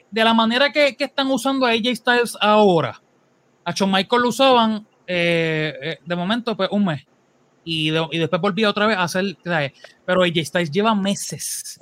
[0.09, 3.01] de la manera que, que están usando a AJ Styles ahora.
[3.63, 7.05] A Shawn Michael lo usaban eh, eh, de momento pues un mes
[7.63, 9.37] y, de- y después volvía otra vez a hacer.
[9.43, 9.73] ¿sabes?
[10.05, 11.79] Pero AJ Styles lleva meses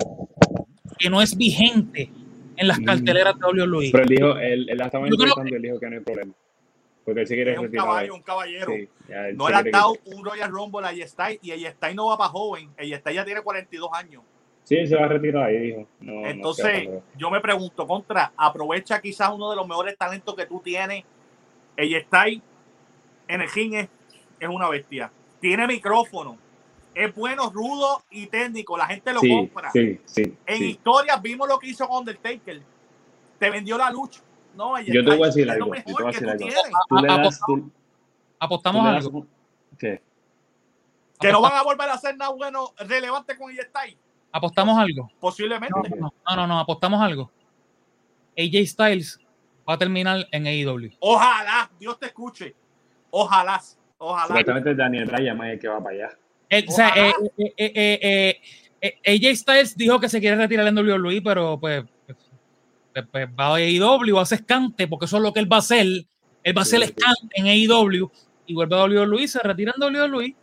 [0.98, 2.12] que no es vigente
[2.58, 2.84] en las Mm.
[2.86, 3.90] carteleras de WWE.
[3.92, 6.34] Pero él dijo, él, él entrevistando y él dijo que no hay problema.
[7.06, 7.86] Porque él se quiere Es un retirar.
[7.86, 8.72] caballo, un caballero.
[8.74, 10.14] Sí, ya, él No le han dado quitar.
[10.18, 12.70] un Royal Rumble a Yestai y Yestai no va para joven.
[12.78, 14.22] Yestai ya tiene 42 años.
[14.66, 15.88] Sí, él se va a retirar ahí, dijo.
[16.02, 16.88] No, no Entonces,
[17.18, 21.04] yo me pregunto, contra, aprovecha quizás uno de los mejores talentos que tú tienes.
[21.76, 22.40] Ella está ahí
[23.28, 23.90] en el ring, es,
[24.40, 25.12] es una bestia.
[25.40, 26.38] Tiene micrófono.
[26.94, 28.78] Es bueno, rudo y técnico.
[28.78, 29.72] La gente lo sí, compra.
[29.72, 30.66] sí, sí, En sí.
[30.72, 32.62] historias vimos lo que hizo Undertaker.
[33.38, 34.22] Te vendió la lucha.
[34.56, 35.68] No, ella Yo te voy a decir algo.
[35.68, 36.38] Yo te mejor voy a algo.
[36.38, 36.62] tienes.
[36.90, 37.40] Tú le A- das.
[37.46, 37.72] tú-
[38.40, 39.18] Apostamos tú le das algo.
[39.20, 39.30] un-
[39.78, 40.02] ¿Qué?
[41.20, 43.98] Que no van a volver a hacer nada bueno, relevante con ahí.
[44.32, 45.10] Apostamos algo.
[45.20, 45.74] Posiblemente.
[45.98, 47.30] No, no, no, no, apostamos algo.
[48.38, 49.20] AJ Styles
[49.68, 50.92] va a terminar en AEW.
[51.00, 52.56] Ojalá, Dios te escuche.
[53.12, 53.62] Ojalá,
[54.00, 54.28] ojalá.
[54.28, 56.10] Supuestamente Daniel Bryan es el que va para allá.
[56.50, 58.40] Eh, o sea, eh, eh, eh, eh,
[58.82, 63.28] eh, eh, AJ Styles dijo que se quiere retirar en WWE, pero pues, pues, pues,
[63.40, 65.86] va a AEW, hace escante, porque eso es lo que él va a hacer.
[65.86, 66.94] Él va a hacer Sí, sí.
[66.98, 68.10] escante en AEW
[68.48, 70.36] y vuelve a WWE, se retira en WWE.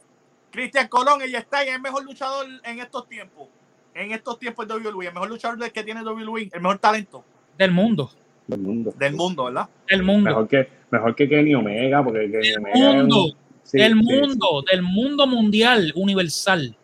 [0.52, 3.48] Cristian Colón, ella está es el mejor luchador en estos tiempos.
[3.94, 7.24] En estos tiempos de WWE, el mejor luchador del que tiene WWE, el mejor talento
[7.58, 8.10] Del mundo.
[8.46, 8.94] Del mundo.
[8.96, 9.68] del mundo, ¿verdad?
[9.88, 10.30] Del mundo.
[10.30, 13.36] Mejor que, mejor que Kenny Omega, porque Kenny Omega es un- mundo.
[13.66, 14.64] Sí, del sí, mundo.
[14.70, 16.74] Del mundo mundial, universal.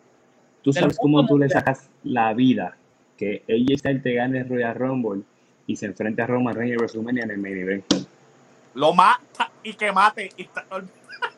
[0.61, 2.77] Tú sabes cómo tú le sacas la vida
[3.17, 3.43] que
[3.77, 5.23] Styles te gane el Royal Rumble
[5.67, 7.85] y se enfrente a Roman Reigns en WrestleMania en el main event.
[8.75, 10.29] Lo mata y que mate.
[10.35, 10.65] Y está-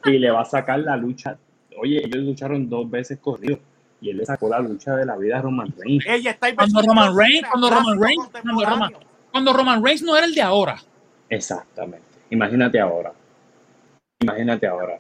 [0.05, 1.37] Y le va a sacar la lucha.
[1.77, 3.59] Oye, ellos lucharon dos veces corridos
[3.99, 6.05] y él le sacó la lucha de la vida a Roman Reigns.
[6.07, 8.93] Ella está Cuando Roman Reigns, cuando Roman Reigns, cuando Roman,
[9.31, 10.77] cuando Roman Reigns no era el de ahora.
[11.29, 12.05] Exactamente.
[12.29, 13.13] Imagínate ahora.
[14.21, 14.97] Imagínate ahora.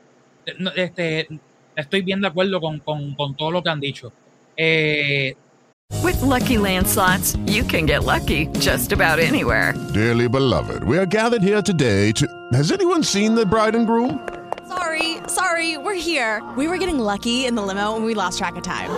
[0.59, 1.27] No, Este,
[1.75, 4.11] estoy bien de acuerdo con, con, con todo lo que han dicho.
[4.57, 5.33] Eh,
[6.03, 9.73] With Lucky Land slots, you can get lucky just about anywhere.
[9.93, 12.25] Dearly beloved, we are gathered here today to.
[12.53, 14.19] Has anyone seen the bride and groom?
[14.67, 16.41] Sorry, sorry, we're here.
[16.57, 18.89] We were getting lucky in the limo and we lost track of time.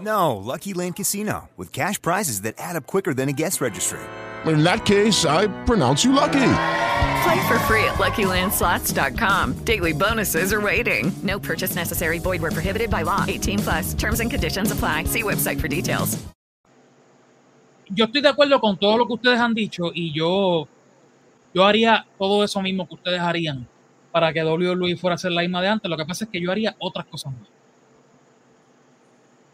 [0.00, 4.00] No, Lucky Land Casino, with cash prizes that add up quicker than a guest registry.
[4.46, 6.40] In that case, I pronounce you lucky.
[7.24, 9.64] Play for free at LuckyLandSlots.com.
[9.64, 11.12] Daily bonuses are waiting.
[11.22, 12.18] No purchase necessary.
[12.18, 13.24] Void where prohibited by law.
[13.26, 13.94] 18 plus.
[13.94, 15.04] Terms and conditions apply.
[15.04, 16.24] See website for details.
[17.88, 20.68] yo estoy de acuerdo con todo lo que ustedes han dicho y yo,
[21.52, 23.66] yo haría todo eso mismo que ustedes harían
[24.10, 25.90] para que WWE fuera a ser la misma de antes.
[25.90, 27.48] Lo que pasa es que yo haría otras cosas más.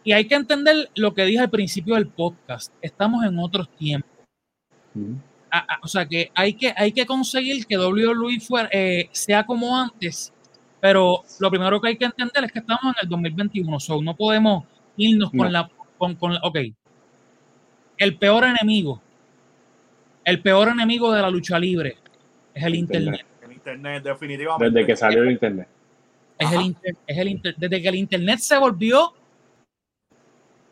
[0.05, 2.73] Y hay que entender lo que dije al principio del podcast.
[2.81, 4.11] Estamos en otros tiempos.
[5.51, 9.45] A- a- o sea que hay que, hay que conseguir que WWE fuera, eh, sea
[9.45, 10.33] como antes,
[10.81, 14.15] pero lo primero que hay que entender es que estamos en el 2021, so no
[14.17, 14.65] podemos
[14.97, 15.43] irnos No.
[15.43, 16.59] con la, con, con la- ok,
[17.99, 19.03] el peor enemigo,
[20.25, 21.97] el peor enemigo de la lucha libre
[22.55, 24.71] es el internet, El internet, definitivamente.
[24.73, 25.69] Desde que salió el internet.
[26.39, 29.15] es el, inter- es el inter- desde que el internet se volvió,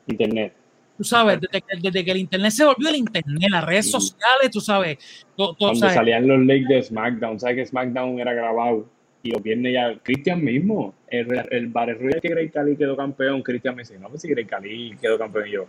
[0.07, 0.55] Internet.
[0.99, 4.51] Tú sabes, desde que, desde que el internet se volvió el internet, las redes sociales,
[4.53, 4.99] tú sabes,
[5.37, 8.85] Cuando sabes, salían los leaks de SmackDown, ¿sabes que SmackDown era grabado?
[9.23, 13.77] Y los viernes ya, Christian mismo, el, el Royale que Grey Cali quedó campeón, Christian
[13.77, 15.67] me dice, no, pues si Grey Cali quedó campeón y yo.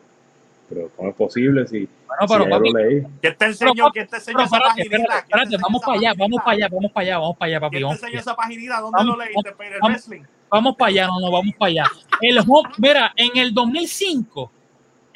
[0.67, 3.03] Pero ¿cómo es posible si, Bueno, pero, si papi, lo leí?
[3.21, 3.89] ¿Quién te enseñó?
[3.91, 4.95] ¿Quién te enseñó esa espérate, paginita?
[4.97, 7.37] espérate, ¿Quién te espérate, enseñó vamos para allá, vamos para allá, vamos para allá, vamos
[7.37, 7.69] para allá, papi.
[7.71, 8.79] ¿Quién te Vamos, enseñó esa paginita?
[8.81, 9.49] ¿Dónde Vamos, lo leíste?
[9.49, 9.95] ¿En el vamos.
[9.95, 10.21] wrestling?
[10.49, 11.83] vamos para allá, no, no, vamos para allá.
[12.21, 12.39] El
[12.77, 14.51] mira, en el 2005,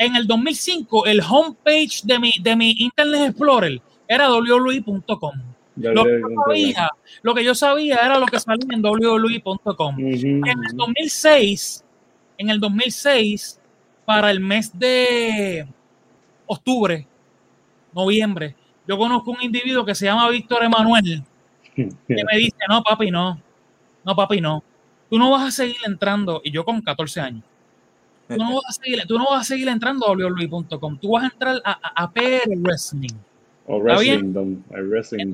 [0.05, 5.31] en el 2005, el homepage de mi, de mi Internet Explorer era www.com.
[5.75, 6.89] Yo Lo que leí yo un sabía,
[7.23, 9.95] lo que yo sabía era lo que salía en www.com.
[9.95, 11.83] Ujú, En el 2006,
[12.37, 13.59] en el 2006,
[14.05, 15.67] para el mes de
[16.45, 17.07] octubre,
[17.93, 18.55] noviembre,
[18.87, 21.23] yo conozco un individuo que se llama Víctor Emanuel,
[21.75, 23.41] que me dice, no, papi, no,
[24.03, 24.63] no, papi, no.
[25.09, 27.43] Tú no vas a seguir entrando, y yo con 14 años,
[28.27, 31.23] tú no vas a seguir, tú no vas a seguir entrando a www.com, tú vas
[31.23, 33.09] a entrar a, a, a PR Wrestling.
[33.65, 33.77] O.
[33.79, 34.57] Wrestling Dome.
[34.71, 35.31] El Wrestling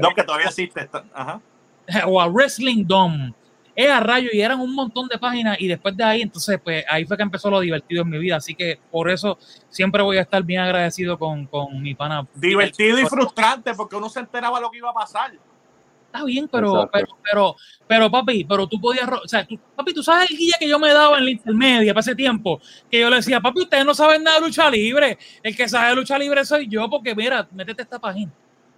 [0.00, 0.80] Dome que todavía existe.
[0.80, 1.40] está- Ajá.
[2.06, 3.34] o a Wrestling Dome.
[3.76, 6.84] Es a rayo y eran un montón de páginas y después de ahí, entonces, pues
[6.88, 8.36] ahí fue que empezó lo divertido en mi vida.
[8.36, 9.36] Así que por eso
[9.68, 12.24] siempre voy a estar bien agradecido con, con mi pana.
[12.36, 15.32] Divertido y frustrante porque uno se enteraba lo que iba a pasar.
[16.14, 17.56] Está bien, pero, pero, pero,
[17.88, 20.78] pero, papi, pero tú podías, o sea, tú- papi, tú sabes el guía que yo
[20.78, 23.94] me daba en la intermedia para ese tiempo, que yo le decía, papi, ustedes no
[23.94, 27.48] saben nada de lucha libre, el que sabe de lucha libre soy yo, porque mira,
[27.50, 28.30] métete esta página,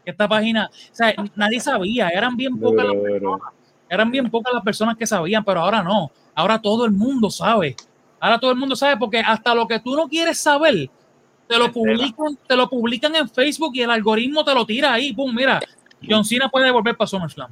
[0.03, 3.53] esta página, o sea, nadie sabía, eran bien pocas las personas,
[3.91, 7.76] eran bien pocas las personas que sabían, pero ahora no, ahora todo el mundo sabe,
[8.18, 10.89] ahora todo el mundo sabe, porque hasta lo que tú no quieres saber,
[11.47, 15.12] te lo publican, te lo publican en Facebook y el algoritmo te lo tira ahí,
[15.12, 15.61] pum, mira,
[16.09, 17.51] John Cena puede volver para SummerSlam.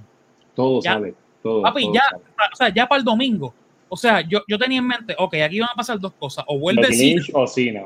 [0.55, 0.95] Todo Ya.
[0.95, 1.15] sale.
[1.43, 2.23] Todo, Papi, todo ya, sale.
[2.53, 3.55] o sea, ya para el domingo.
[3.89, 6.45] O sea, yo, yo tenía en mente, ok, aquí van a pasar dos cosas.
[6.49, 7.83] O vuelve Cena, o Cena.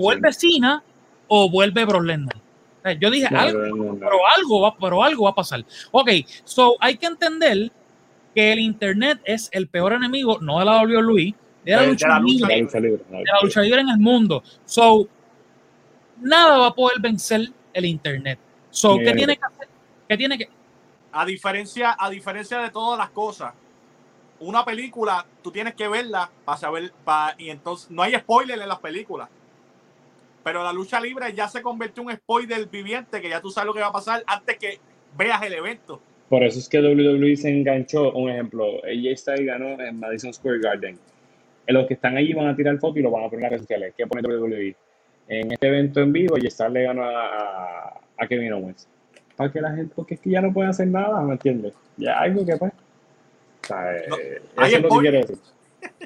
[0.00, 0.82] Vuelve Cena,
[1.28, 2.36] o vuelve Brock Lesnar.
[2.36, 3.98] O sea, yo dije, No, algo, no, no, no.
[3.98, 5.64] pero algo va, pero algo va a pasar.
[5.92, 6.10] Ok,
[6.44, 7.70] so hay que entender
[8.34, 11.34] que el internet es el peor enemigo, no de la WWE,
[11.64, 12.62] de la De- la lucha libre, libre.
[12.62, 14.42] lucha libre, de la lucha libre en el mundo.
[14.64, 15.06] So,
[16.20, 18.38] nada va a poder vencer el internet.
[18.70, 19.67] So, ¿qué tiene que hacer?
[20.08, 20.48] ¿Qué tiene que
[21.12, 23.52] A diferencia, a diferencia de todas las cosas,
[24.40, 28.68] una película tú tienes que verla para saber, para, y entonces no hay spoiler en
[28.68, 29.28] las películas.
[30.44, 33.66] Pero la lucha libre ya se convirtió en un spoiler viviente que ya tú sabes
[33.66, 34.78] lo que va a pasar antes que
[35.16, 36.00] veas el evento.
[36.28, 38.12] Por eso es que WWE se enganchó.
[38.12, 40.98] Un ejemplo, AJ Styles ganó en Madison Square Garden.
[41.66, 43.42] Eh, Los que están allí van a tirar fotos y lo van a poner en
[43.42, 43.94] las redes sociales.
[43.96, 44.76] ¿Qué pone WWE?
[45.28, 48.88] En este evento en vivo, AJ Styles le ganó a, a- a Kevin Owens.
[49.38, 51.72] Para que la gente, porque es que ya no puede hacer nada, ¿me entiendes?
[51.96, 52.72] Ya algo que pues.
[52.72, 55.38] O sea, eh, eso es lo que quiero decir.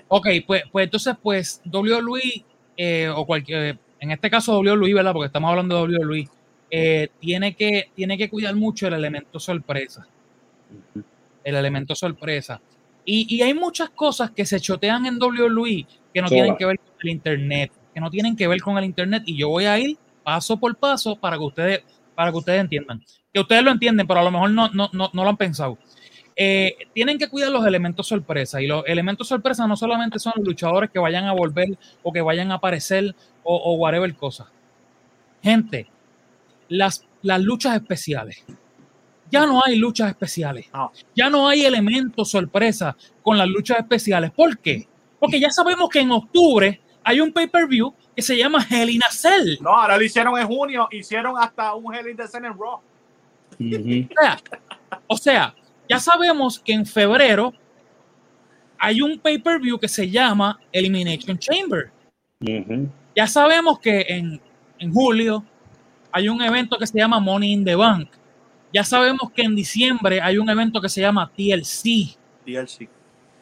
[0.08, 2.44] Ok, pues, pues entonces, pues WWE,
[2.76, 5.14] eh, o cualquier, en este caso WWE, ¿verdad?
[5.14, 6.28] Porque estamos hablando de WWE,
[6.70, 10.06] eh, tiene, que, tiene que cuidar mucho el elemento sorpresa.
[11.42, 12.60] El elemento sorpresa.
[13.06, 16.42] Y, y hay muchas cosas que se chotean en WWE que no Sola.
[16.42, 19.22] tienen que ver con el Internet, que no tienen que ver con el Internet.
[19.24, 21.82] Y yo voy a ir paso por paso para que ustedes,
[22.14, 23.02] para que ustedes entiendan.
[23.32, 25.78] Que ustedes lo entienden, pero a lo mejor no, no, no, no lo han pensado.
[26.36, 28.60] Eh, tienen que cuidar los elementos sorpresa.
[28.60, 32.20] Y los elementos sorpresa no solamente son los luchadores que vayan a volver o que
[32.20, 34.50] vayan a aparecer o, o whatever cosa.
[35.42, 35.88] Gente,
[36.68, 38.44] las, las luchas especiales.
[39.30, 40.66] Ya no hay luchas especiales.
[41.16, 44.30] Ya no hay elementos sorpresa con las luchas especiales.
[44.30, 44.86] ¿Por qué?
[45.18, 49.10] Porque ya sabemos que en octubre hay un pay-per-view que se llama Hell in a
[49.10, 49.56] Cell.
[49.60, 52.80] No, ahora lo hicieron en junio, hicieron hasta un Hell in the Cell en Raw.
[53.70, 54.42] O sea,
[55.06, 55.54] o sea,
[55.88, 57.52] ya sabemos que en febrero
[58.78, 61.90] hay un pay-per-view que se llama Elimination Chamber.
[63.14, 64.40] Ya sabemos que en,
[64.78, 65.44] en julio
[66.10, 68.08] hay un evento que se llama Money in the Bank.
[68.72, 72.16] Ya sabemos que en diciembre hay un evento que se llama TLC.
[72.46, 72.88] DLC.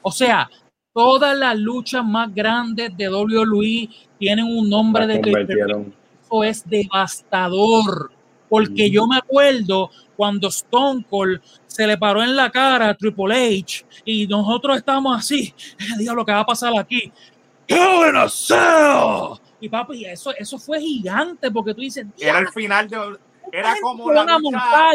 [0.03, 0.51] O sea,
[0.93, 5.47] todas las luchas más grandes de WWE tienen un nombre de pay-per-view.
[5.47, 5.95] convirtieron.
[6.23, 8.13] Eso es devastador.
[8.49, 9.91] Porque yo me acuerdo
[10.21, 15.17] cuando Stone Cold se le paró en la cara a Triple H y nosotros estábamos
[15.17, 15.55] así.
[15.99, 17.11] Diablo, ¿qué va a pasar aquí?
[17.67, 19.41] Hell in a Cell.
[19.61, 23.19] Y papi, eso, eso fue gigante porque tú dices, Era el final de.
[23.51, 24.91] Era como la lucha.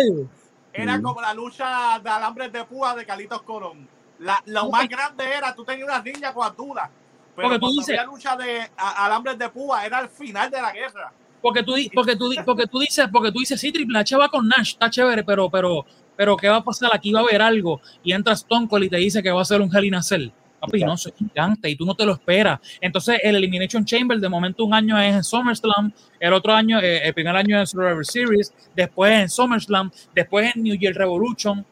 [0.72, 3.90] Era como la lucha de alambres de púa de Carlitos Colón.
[4.20, 6.54] La, lo más grande era, tú tenías una niña con.
[6.56, 6.90] Pero
[7.34, 11.12] Porque tú dices- había lucha de alambres de púa, era el final de la guerra.
[11.42, 14.48] Porque tú, porque tú, porque tú dices, porque tú dices, sí, Triple H va con
[14.48, 16.90] Nash, está chévere, pero, pero, pero ¿qué va a pasar?
[16.94, 17.80] Aquí va a haber algo.
[18.04, 20.02] Y entra Stone Cold y te dice que va a ser un Hell in a
[20.02, 20.30] Cell.
[20.60, 22.60] Papi, no, es gigante y tú no te lo esperas.
[22.82, 27.06] Entonces, el Elimination Chamber, de momento, un año es en SummerSlam, el otro año, eh,
[27.06, 31.64] el primer año en Survivor Series, después en SummerSlam, después en New Year Revolution.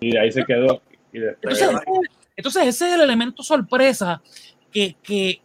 [0.00, 0.80] Y ahí se quedó.
[1.12, 1.80] Y Entonces, ese-
[2.36, 4.22] entonces ese es el elemento sorpresa
[4.70, 5.40] que, que,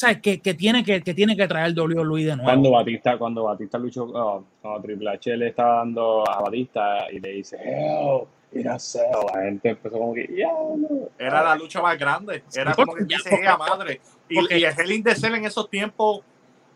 [0.00, 0.22] ¿sabes?
[0.22, 2.44] que, que tiene que, que tiene que traer WWE de nuevo.
[2.44, 7.20] Cuando Batista, cuando Batista luchó, oh, cuando Triple H le estaba dando a Batista y
[7.20, 11.08] le dice, hell, era cell, la gente empezó como que, no.
[11.18, 12.42] Era la lucha más grande.
[12.54, 14.00] Era como que dice ella madre.
[14.28, 16.22] Y, y el Hell in the Cell en esos tiempos.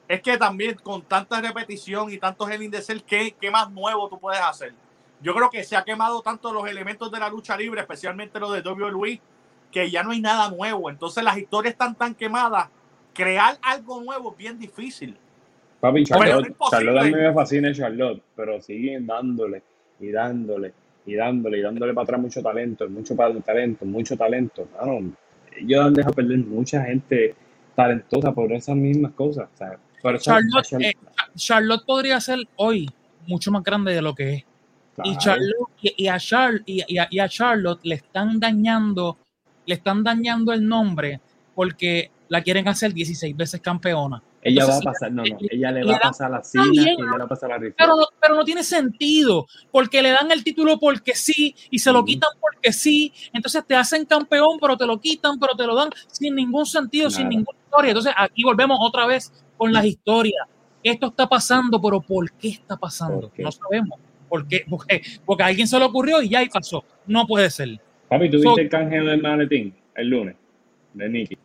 [0.06, 3.70] Es que también con tanta repetición y tantos Hell in the Cell, ¿qué, ¿qué más
[3.70, 4.74] nuevo tú puedes hacer?
[5.22, 8.52] Yo creo que se ha quemado tanto los elementos de la lucha libre, especialmente los
[8.52, 9.18] de WWE,
[9.72, 10.90] que ya no hay nada nuevo.
[10.90, 12.68] Entonces las historias están tan quemadas.
[13.14, 15.16] Crear algo nuevo es bien difícil.
[15.80, 16.56] Papi, no Charlotte.
[16.70, 19.62] Charlotte a mí me fascina Charlotte, pero siguen dándole
[20.00, 20.72] y dándole
[21.06, 24.68] y dándole y dándole para atrás mucho talento, mucho talento, mucho talento.
[24.80, 25.12] Mano,
[25.56, 27.34] ellos han dejado perder mucha gente
[27.76, 29.48] talentosa por esas mismas cosas.
[29.54, 32.88] O sea, por eso- Charlotte, Charlotte- eh, Cha- Charlotte podría ser hoy
[33.26, 34.44] mucho más grande de lo que es.
[35.04, 35.16] Y.
[35.18, 39.18] Charlotte, y, y a Char- y- y a- y a Charlotte le están dañando,
[39.66, 41.20] le están dañando el nombre
[41.54, 44.22] porque la quieren hacer 16 veces campeona.
[44.42, 46.76] Ella va a pasar, no, no, ella le le va a pasar la Cena y
[46.78, 47.74] le va a pasar la rifle.
[47.78, 51.92] pero no, pero no tiene sentido, porque le dan el título porque sí y se
[51.92, 53.12] lo quitan porque sí.
[53.32, 57.08] Entonces te hacen campeón, pero te lo quitan, pero te lo dan sin ningún sentido,
[57.10, 57.90] sin ninguna historia.
[57.90, 60.46] Entonces aquí volvemos otra vez con las historias.
[60.82, 63.30] Esto está pasando, pero ¿por qué está pasando?
[63.38, 63.98] No sabemos.
[64.28, 64.64] ¿Por qué?
[64.68, 66.84] Porque, porque a alguien se le ocurrió y ya y pasó.
[67.06, 67.80] No puede ser.
[68.08, 70.36] Papi, ¿tú So- viste el canjeo del maletín el lunes?
[70.92, 71.38] De Nicky.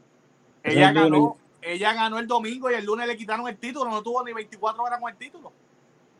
[0.64, 3.90] Ella ganó, ella ganó el domingo y el lunes le quitaron el título.
[3.90, 5.52] No tuvo ni 24 horas con el título.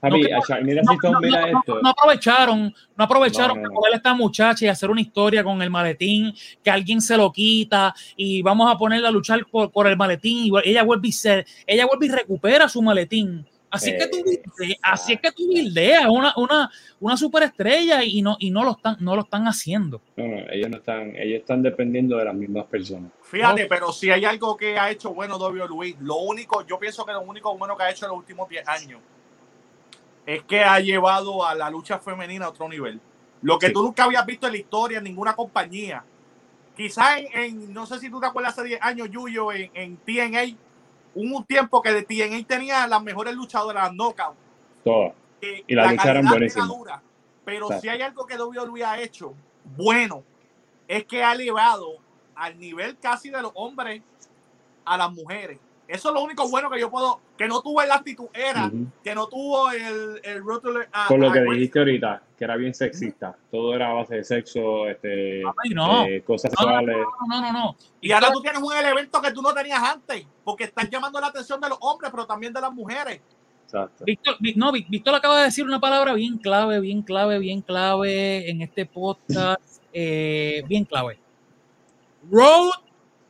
[0.02, 1.82] No, que- mira no, si tú no, mira no, esto.
[1.82, 5.70] no aprovecharon, no aprovecharon de coger a esta muchacha y hacer una historia con el
[5.70, 6.34] maletín,
[6.64, 10.46] que alguien se lo quita y vamos a ponerla a luchar por, por el maletín
[10.46, 13.46] y ella vuelve y se, ella vuelve y recupera su maletín.
[13.72, 18.36] Así que tú, bilde- así es que tú bildeas una, una, una superestrella y no,
[18.40, 20.02] y no lo están, no lo están haciendo.
[20.18, 23.12] No, no, ellos no están, ellos están dependiendo de las mismas personas.
[23.22, 27.12] Fíjate, pero si hay algo que ha hecho bueno WWE, lo único, yo pienso que
[27.14, 29.00] lo único bueno que ha hecho en los últimos 10 años
[30.26, 33.00] es que ha llevado a la lucha femenina a otro nivel.
[33.42, 33.74] Lo que Sí.
[33.74, 36.04] tú nunca habías visto en la historia en ninguna compañía.
[36.76, 39.98] Quizás en, en- no sé si tú te acuerdas hace 10 años, Yuyo, en, en
[39.98, 40.56] TNA,
[41.16, 44.36] hubo un tiempo que de TNA tenía las mejores luchadoras, las knockout.
[44.84, 45.14] Todas.
[45.42, 47.02] Y las eran calidad buenísimas.
[47.46, 49.34] pero si hay algo que WWE ha hecho
[49.64, 50.24] bueno,
[50.88, 51.98] es que ha elevado
[52.36, 54.02] al nivel casi de los hombres
[54.86, 55.60] a las mujeres.
[55.90, 58.72] Eso es lo único bueno que yo puedo, que no tuvo el actitud era,
[59.04, 62.56] que no tuvo el, el Rotterdam- a- Por lo a- que dijiste ahorita, que era
[62.58, 63.36] bien sexista.
[63.50, 66.06] Todo era a base de sexo, este, Ay, no.
[66.06, 66.98] eh, cosas No, no, sexuales.
[67.28, 67.76] no, no, no.
[68.02, 71.28] Y ahora tú tienes un elemento que tú no tenías antes, porque estás llamando la
[71.28, 73.20] atención de los hombres, pero también de las mujeres.
[73.66, 74.06] Exacto.
[74.06, 78.62] Víctor, no, Víctor acaba de decir una palabra bien clave, bien clave, bien clave en
[78.62, 79.60] este podcast,
[79.94, 81.18] eh, bien clave.
[82.30, 82.72] Road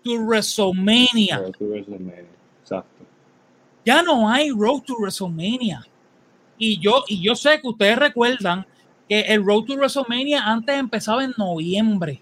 [0.03, 1.41] to WrestleMania.
[1.59, 2.23] El medio.
[2.23, 2.38] Exacto.
[3.85, 5.85] Ya no hay Road to WrestleMania.
[6.57, 8.65] Y yo, y yo sé que ustedes recuerdan
[9.07, 12.21] que el Road to WrestleMania antes empezaba en noviembre.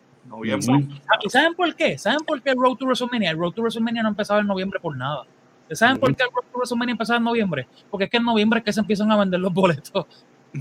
[1.24, 1.98] ¿Y saben por qué?
[1.98, 3.32] ¿Saben por qué el Road to WrestleMania?
[3.32, 5.22] El Road to WrestleMania no empezaba en noviembre por nada.
[5.64, 7.68] ¿Ustedes ¿Saben por qué el Road to WrestleMania empezaba en noviembre?
[7.90, 10.06] Porque es que en noviembre es que se empiezan a vender los boletos.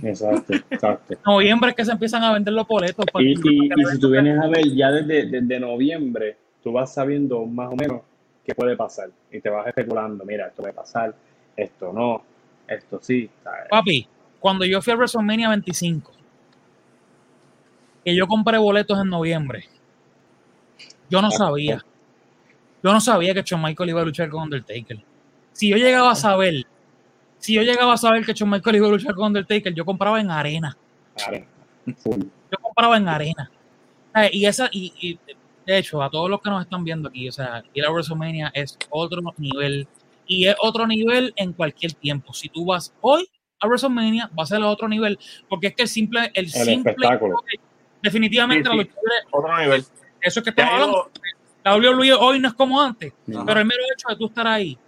[0.02, 1.14] Exacto, exacto.
[1.24, 3.04] noviembre es que se empiezan a vender los boletos.
[3.12, 5.60] para- Y, y, para que y la si tú vienes a ver, ya desde, desde
[5.60, 8.00] noviembre, tú vas sabiendo más o menos
[8.46, 9.10] qué puede pasar.
[9.30, 11.14] Y te vas especulando, mira, esto puede pasar,
[11.56, 12.22] esto no,
[12.68, 13.28] esto sí.
[13.42, 13.68] ¿sabes?
[13.68, 16.12] Papi, cuando yo fui a WrestleMania 25,
[18.04, 19.64] que yo compré boletos en noviembre,
[21.10, 21.84] yo no sabía.
[22.82, 25.02] Yo no sabía que Shawn Michael iba a luchar con Undertaker.
[25.52, 26.64] Si yo llegaba a saber,
[27.38, 30.20] si yo llegaba a saber que Shawn Michael iba a luchar con Undertaker, yo compraba
[30.20, 30.76] en arena.
[31.96, 33.50] Yo compraba en arena.
[34.14, 35.18] Eh, Y esa, y, y,
[35.66, 38.50] de hecho, a todos los que nos están viendo aquí, o sea, ir a WrestleMania
[38.54, 39.86] es otro nivel.
[40.28, 42.32] Y es otro nivel en cualquier tiempo.
[42.32, 43.28] Si tú vas hoy
[43.60, 45.18] a WrestleMania, va a ser a otro nivel.
[45.48, 47.36] Porque es que el simple, el, simple espectáculo.
[48.02, 48.90] definitivamente Sí, la sí.
[49.30, 49.84] Otro nivel.
[50.20, 51.10] eso es que estamos hablando.
[51.64, 53.44] La WWE hoy no es como antes, No.
[53.44, 54.78] pero el mero hecho de tú estar ahí.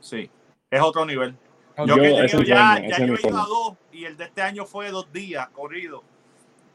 [0.00, 0.30] Sí,
[0.70, 1.34] es otro nivel.
[1.78, 4.24] Yo- Yo, que he ese tenido ya, yo he ido a dos y el de
[4.24, 6.04] este año fue dos días corrido.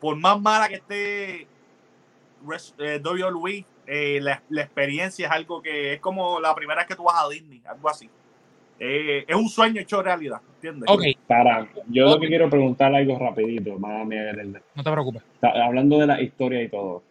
[0.02, 1.48] Por más mala que esté
[2.80, 6.96] eh, WWE, eh, la, la experiencia es algo que es como la primera vez que
[6.96, 8.10] tú vas a Disney, algo así.
[8.80, 10.90] Eh, es un sueño hecho realidad, ¿entiendes?
[10.90, 15.22] Ok, Para, yo lo que quiero preguntar algo rapidito, más no te preocupes.
[15.42, 17.04] hablando de la historia y todo,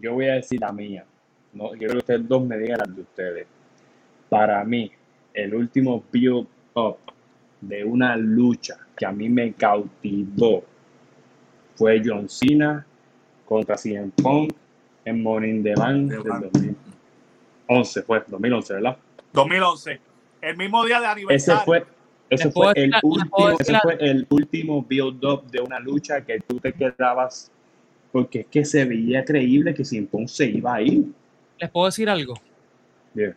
[0.00, 1.04] yo voy a decir la mía.
[1.52, 3.46] No, quiero que ustedes dos me digan las de ustedes.
[4.28, 4.90] Para mí,
[5.32, 6.96] el último build up
[7.60, 10.64] de una lucha que a mí me cautivó
[11.76, 12.84] fue John Cena
[13.44, 14.52] contra CM Punk
[15.04, 16.22] en Morning Bank del
[17.68, 18.96] 2011, fue 2011, ¿verdad?
[19.32, 20.00] 2011,
[20.40, 21.12] el mismo día de Ese
[21.52, 21.62] aniversario.
[21.64, 21.84] fue,
[22.30, 25.78] ese Les puedo fue el último, ese la- fue el último build up de una
[25.80, 27.50] lucha que tú te quedabas
[28.12, 31.04] porque es que se veía creíble que Sin se iba a ir.
[31.58, 32.34] Les puedo decir algo.
[33.12, 33.34] Bien.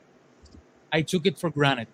[0.94, 1.88] I took it for granted.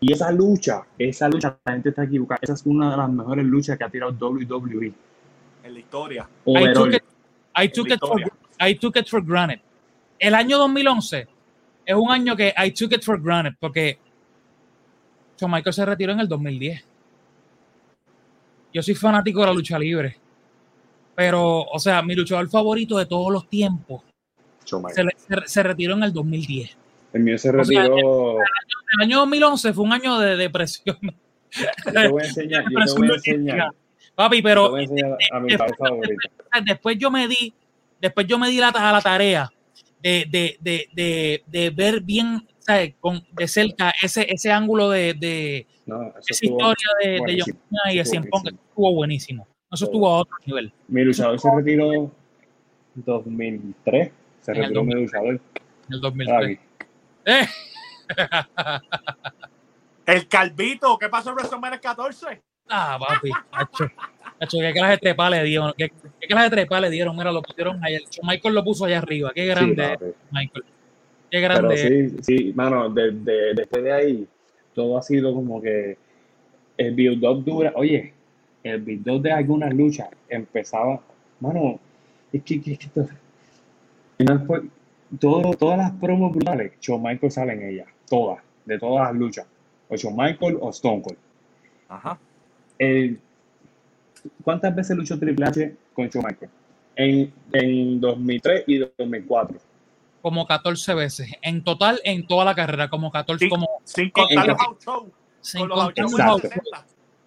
[0.00, 2.38] Y esa lucha, esa lucha, la gente está equivocada.
[2.42, 4.92] Esa es una de las mejores luchas que ha tirado WWE.
[5.62, 6.28] en la historia.
[6.46, 7.02] I took it,
[7.54, 8.29] I took it for.
[8.60, 9.60] I took it for granted.
[10.18, 11.26] El año 2011
[11.86, 13.98] es un año que I took it for granted porque
[15.38, 16.84] Shawn Michael se retiró en el 2010.
[18.72, 20.16] Yo soy fanático de la lucha libre,
[21.16, 24.02] pero, o sea, mi luchador favorito de todos los tiempos
[24.64, 26.76] se, se- se retiró en el 2010.
[27.12, 28.36] El mío se O sea, retiró.
[28.38, 30.98] El año 2011 fue un año de depresión.
[31.50, 33.70] Yo te voy a enseñar, yo te voy a enseñar.
[34.14, 36.14] Papi, Te pero voy a enseñar a mi después, país favorito.
[36.22, 37.54] después- después yo me di,
[38.00, 39.50] después yo me di la, a la tarea
[40.02, 42.94] de, de, de, de, de ver bien, ¿sabes?
[43.00, 47.18] Con, de cerca ese, ese ángulo de, de No, eso esa estuvo historia de, de
[47.18, 47.58] John buenísimo.
[47.68, 48.60] Cena y de Estuvo Cien Pong, buenísimo.
[48.68, 49.48] estuvo buenísimo.
[49.72, 50.72] Eso estuvo a otro nivel.
[50.88, 52.12] Mi luchador se retiró en
[52.96, 54.10] 2003.
[54.40, 55.28] Se En retiró mi luchador.
[55.28, 55.40] En
[55.90, 56.58] el Estaba 2003.
[56.58, 56.60] aquí.
[57.26, 57.46] Eh.
[60.06, 62.42] El Calvito, ¿qué pasó en WrestleMania 14?
[62.70, 63.30] Ah, papi.
[63.52, 63.84] Hacho,
[64.38, 65.72] hacho, qué clase de trepa le dieron.
[65.76, 65.90] Qué,
[66.20, 67.16] qué clase de trepa le dieron.
[67.16, 67.98] Mira, lo pusieron ahí.
[68.22, 69.32] Michael lo puso allá arriba.
[69.34, 70.12] Qué grande Sí, es, papi.
[70.30, 70.64] Michael.
[71.30, 72.12] Qué Pero grande es.
[72.12, 74.28] sí, sí, mano, de- de- después de ahí,
[74.74, 75.96] todo ha sido como que
[76.76, 77.72] el build-up dura.
[77.76, 78.14] Oye,
[78.62, 81.00] el build-up de algunas luchas empezaba,
[81.40, 81.78] mano,
[82.32, 82.88] es que, que- que
[84.46, 84.62] fue-
[85.18, 89.46] todo- todas las promos brutales, Shawn Michael sale en ellas, todas, de todas las luchas,
[89.88, 91.18] o Shawn Michael o Stone Cold.
[91.88, 92.18] Ajá.
[92.80, 93.20] El-
[94.42, 96.50] ¿Cuántas veces luchó Triple H con Michael?
[96.96, 99.58] En, en 2003 y 2004.
[100.22, 101.30] Como 14 veces.
[101.42, 103.48] En total, en toda la carrera, como 14.
[103.48, 105.08] Como, Sin contar en- los house shows.
[105.40, 106.48] sin contar los Exacto.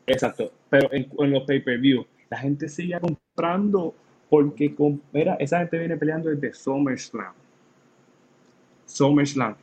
[0.05, 3.95] Exacto, pero en, en los pay-per-view, la gente sigue comprando
[4.29, 7.33] porque con- mira, esa gente viene peleando desde SummerSlam.
[8.85, 9.55] SummerSlam.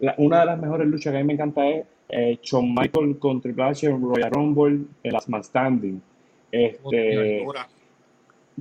[0.00, 3.18] La- una de las mejores luchas que a mí me encanta es eh, Shawn Michael
[3.18, 6.00] con Triple H en Royal Rumble, el Last Man Standing.
[6.50, 7.44] Este,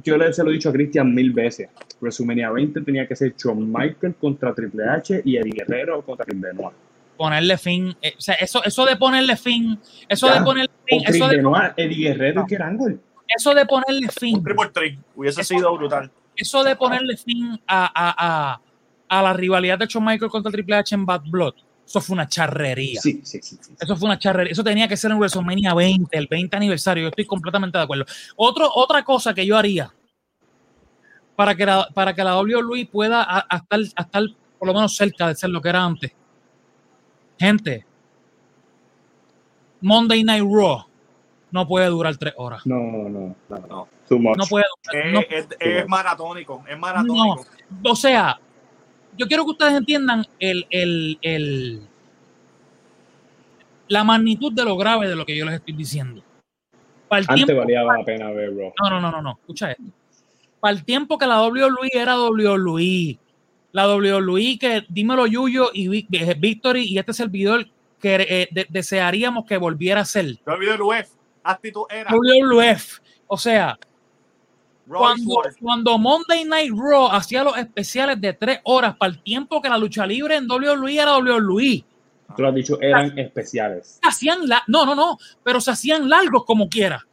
[0.04, 1.70] yo le se lo he dicho a Christian mil veces.
[2.00, 6.40] WrestleMania 20 tenía que ser Shawn Michael contra Triple H y Eddie Guerrero contra Chris
[6.40, 6.74] Benoit.
[7.18, 7.96] Ponerle fin.
[8.02, 9.80] eh, o sea, eso, eso de ponerle fin.
[10.08, 10.36] Eso Ya.
[10.40, 11.04] de ponerle fin.
[11.04, 12.98] Chris Eso de, Benoit, Eddie Guerrero y Kurt Angle.
[13.36, 14.44] eso de ponerle fin.
[14.44, 15.00] Triple Three.
[15.16, 16.12] Hubiese sido brutal.
[16.36, 18.62] Eso de ponerle fin a, a, a,
[19.10, 21.56] a la rivalidad de Shawn Michael contra Triple H en Bad Blood.
[21.88, 23.00] Eso fue una charrería.
[23.02, 23.58] Sí, sí, sí.
[23.62, 23.74] sí.
[23.80, 24.52] Eso fue una charrería.
[24.52, 27.04] Eso tenía que ser en WrestleMania 20, el 20 aniversario.
[27.04, 28.04] Yo estoy completamente de acuerdo.
[28.36, 29.92] Otro, otra cosa que yo haría
[31.38, 33.46] para que la, para que la WWE pueda
[33.98, 34.22] estar,
[34.60, 36.12] por lo menos cerca de ser lo que era antes.
[37.40, 37.86] Gente,
[39.82, 40.86] Monday Night Raw
[41.52, 42.62] no puede durar tres horas.
[42.66, 43.36] No, no, no.
[43.70, 43.88] no.
[44.10, 44.38] Too much.
[44.38, 44.66] No puede.
[44.92, 46.64] Es, no- es- es maratónico.
[46.68, 47.46] Es maratónico.
[47.84, 48.40] no, o sea,
[49.18, 51.82] yo quiero que ustedes entiendan el, el, el-
[53.88, 56.22] la magnitud de lo grave de lo que yo les estoy diciendo.
[57.08, 58.74] Para el Antes tiempo, valía la pena ver Raw.
[58.84, 59.84] no, no, no, no, no, escucha esto.
[60.60, 63.18] Para el tiempo que la WWE era WWE,
[63.72, 67.66] la WWE que dímelo Yuyo y eh, Victory y este servidor
[68.00, 71.10] que eh, de- desearíamos que volviera a ser WWF.
[71.44, 72.12] Actitud era.
[72.12, 73.00] WWF.
[73.28, 73.78] O sea,
[74.88, 79.70] cuando, cuando Monday Night Raw hacía los especiales de tres horas para el tiempo que
[79.70, 81.84] la lucha libre en WWE era WWE.
[82.36, 84.00] Tú lo has dicho, eran especiales.
[84.02, 87.06] Hacían la, no, no, no, pero se hacían largos como quiera.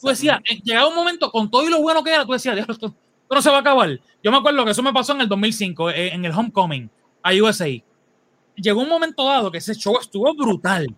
[0.00, 2.72] Tú decías, llegaba un momento con todo y lo bueno que era, tú decías, "Diablo,
[2.72, 4.00] esto, esto no se va a acabar.
[4.22, 6.90] Yo me acuerdo que eso me pasó en el 2005, eh, en el Homecoming,
[7.22, 7.68] a USA.
[8.56, 10.94] Llegó un momento dado que ese show estuvo brutal.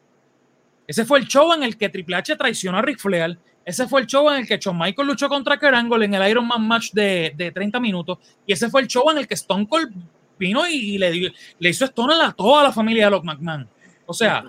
[0.86, 3.38] Ese fue el show en el que Triple H traicionó a Ric Flair.
[3.64, 6.30] Ese fue el show en el que Shawn Michael luchó contra Kurt Angle en el
[6.30, 8.18] Iron Man match de, de 30 minutos.
[8.46, 9.92] Y ese fue el show en el que Stone Cold
[10.38, 13.68] vino y, y le, le hizo Stone a toda la familia de Lock McMahon.
[14.06, 14.44] O sea,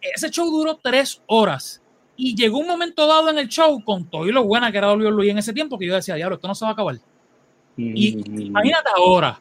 [0.00, 1.80] ese show duró tres horas.
[2.16, 4.92] Y llegó un momento dado en el show con todo y lo buena que era
[4.92, 6.96] WWE en ese tiempo que yo decía, diablo, esto no se va a acabar.
[7.76, 9.40] Y imagínate ahora,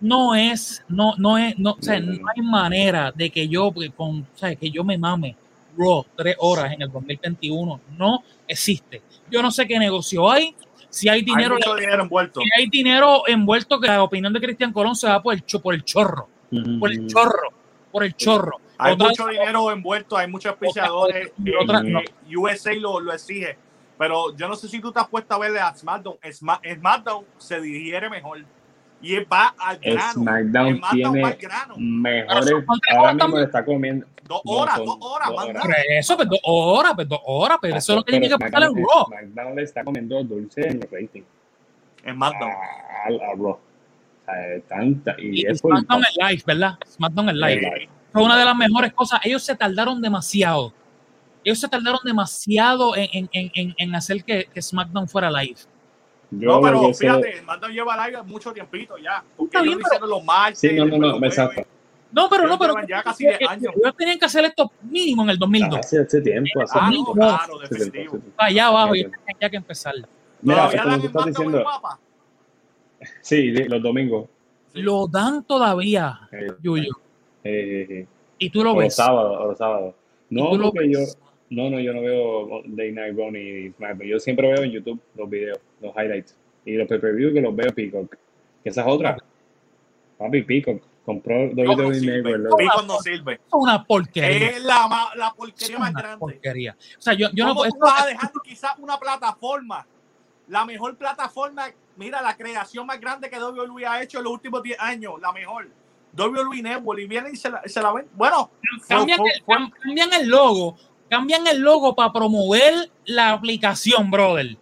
[0.00, 4.22] no es, no, no es, no, o sea, no hay manera de que yo, con,
[4.22, 5.36] o sea, que yo me mame
[5.76, 7.80] Raw tres horas en el 2021.
[7.96, 9.02] No existe.
[9.30, 10.54] Yo no sé qué negocio hay,
[10.90, 12.40] si hay dinero, hay dinero envuelto.
[12.40, 15.60] si hay dinero envuelto que la opinión de Cristian Colón se va por el, cho-
[15.62, 16.28] por el chorro,
[16.78, 17.48] por el chorro,
[17.90, 18.60] por el chorro.
[18.78, 21.32] Hay Otra- mucho dinero envuelto, hay muchos auspiciadores.
[21.62, 22.00] otra- eh, no.
[22.40, 23.56] USA lo, lo exige.
[23.98, 26.16] Pero yo no sé si tú te has puesto a verle a SmackDown.
[26.32, 28.44] Sma- SmackDown se digiere mejor.
[29.02, 30.12] Y él va al grano.
[30.12, 31.74] SmackDown tiene va al grano.
[31.76, 32.50] mejores.
[32.96, 34.06] Ahora mismo le está comiendo.
[34.28, 35.76] Dos No, horas, son dos horas, dos horas.
[35.90, 38.50] Eso, pues dos horas, pues dos horas, pero eso es lo que tiene que Pero
[38.50, 39.06] pasar en SmackDown- Raw.
[39.06, 41.26] SmackDown le está comiendo dulce en los ratings.
[42.08, 42.50] SmackDown.
[42.50, 43.58] A, Raw.
[44.68, 46.78] Tanta, y, Y SmackDown es live, ¿verdad?
[46.86, 47.88] SmackDown es live.
[48.12, 49.20] Fue una de las mejores cosas.
[49.24, 50.72] Ellos se tardaron demasiado.
[51.44, 55.56] Ellos se tardaron demasiado en, en, en, en- en hacer que, que SmackDown fuera live.
[56.32, 59.22] Yo no, pero hubiese- fíjate, SmackDown lleva live mucho tiempito ya.
[59.36, 60.58] Porque Está ellos bien, lo hicieron los martes.
[60.58, 61.38] Sí, no, no, no, los jueves.
[61.38, 61.62] exacto.
[62.10, 63.72] No, pero no, Ellos pero ya casi de años.
[63.74, 65.78] ellos tenían que hacer esto mínimo en el 2002.
[65.78, 67.14] Hace, hace tiempo, hace Ah, tiempo.
[67.14, 68.18] no, claro, definitivo.
[68.36, 69.16] Allá abajo, y tiempo.
[69.24, 69.94] tenían ya que empezar.
[70.42, 71.64] Mira, Todavía como dan tú estás diciendo, el
[73.20, 74.28] sí, los domingos.
[74.74, 76.92] Lo dan todavía, Eh, Yuyo.
[77.44, 78.06] eh, eh,
[78.38, 78.94] Y tú lo o los ves.
[78.96, 79.94] sábados, o los sábados.
[80.30, 80.98] No, tú lo porque yo,
[81.54, 84.08] No, no, yo no veo Day Night Raw ni SmackDown.
[84.08, 86.36] Yo siempre veo en YouTube los videos, los highlights.
[86.64, 88.14] Y los pay-per-view que los veo Peacock.
[88.62, 89.16] Que esa es otra.
[90.18, 90.82] Papi, Peacock.
[91.04, 92.38] Compró No, no WWE sirve.
[92.38, 92.56] Network.
[92.58, 93.32] Peacock no sirve.
[93.34, 94.48] Es una porquería.
[94.50, 96.18] Es la, ma- la porquería más una grande.
[96.18, 96.76] porquería.
[96.96, 97.72] O sea, yo, yo no ¿Cómo puedo.
[97.72, 99.86] tú vas a dejar quizás una plataforma?
[100.48, 104.62] La mejor plataforma, mira, la creación más grande que WWE ha hecho en los últimos
[104.62, 105.68] 10 años, la mejor.
[106.16, 108.06] WWE Network, y vienen y se la, se la ven.
[108.14, 108.50] Bueno,
[108.88, 110.76] cambian, fue- el, cam- cambian el logo.
[111.12, 112.72] Cambian el logo para promover
[113.04, 114.56] la aplicación, brother.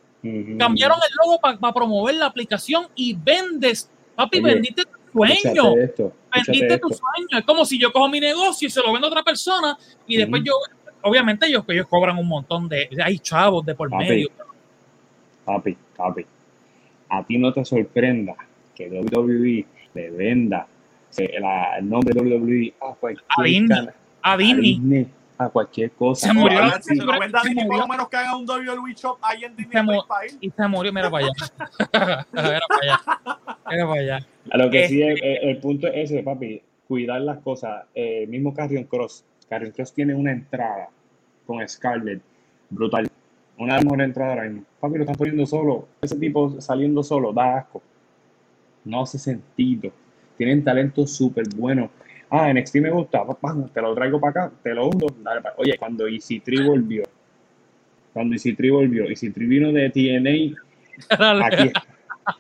[0.58, 3.88] Cambiaron el logo para promover la aplicación y vendes.
[4.16, 5.76] Papi, Oye, vendiste tu sueño.
[5.78, 6.12] Esto.
[6.34, 6.98] Vendiste tu esto.
[7.14, 7.38] sueño.
[7.38, 9.78] Es como si yo cojo mi negocio y se lo vendo a otra persona
[10.08, 10.54] y después yo,
[11.02, 14.04] obviamente ellos, ellos cobran un montón de, hay chavos de por Papi.
[14.08, 14.28] medio.
[15.44, 16.26] Papi, papi.
[17.10, 18.34] A ti no te sorprenda
[18.74, 20.66] que WWE le venda
[21.40, 23.24] la- el nombre WWE a cualquier
[24.22, 25.08] A Disney.
[25.42, 26.26] A cualquier cosa.
[26.28, 27.78] Se murió la- se venda por murió.
[27.80, 29.82] lo menos que haga un WWE Shop ahí en Disney.
[30.38, 31.32] Y se murió, mira para allá.
[32.34, 33.00] Era para allá.
[33.70, 34.26] Era para allá.
[34.50, 37.86] A lo que sí, es- eh, el, punto es ese, papi, cuidar las cosas.
[37.94, 39.24] Eh, mismo Carrion Cross.
[39.48, 40.90] Carrion Cross tiene una entrada
[41.46, 42.20] con Scarlett
[42.68, 43.08] brutal.
[43.56, 44.66] Una de las mejores entradas ahora mismo.
[44.78, 45.88] Papi, lo están poniendo solo.
[46.02, 47.80] Ese tipo saliendo solo, da asco.
[48.84, 49.90] No hace sentido.
[50.36, 51.88] Tienen talento súper bueno.
[52.30, 55.06] Ah, NXT me gusta, pa, pa, te lo traigo para acá, te lo hundo.
[55.18, 57.02] dale pa- Oye, cuando EC3 volvió,
[58.12, 61.72] cuando EC3 volvió, EC3 vino de TNA, aquí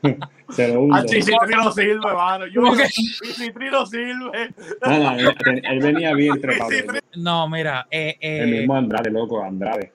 [0.50, 0.94] se lo hundo.
[0.96, 2.46] Ah, sí, sí, Tri no sirve, mano.
[2.46, 2.90] Yo ¿Cómo digo, que?
[2.92, 4.54] sí, sí, Tri no sirve.
[4.86, 6.70] No, no, él, él venía bien trepado.
[6.70, 6.76] Sí,
[7.16, 9.92] No, mira, eh, eh, El mismo Andrade, loco, Andrade.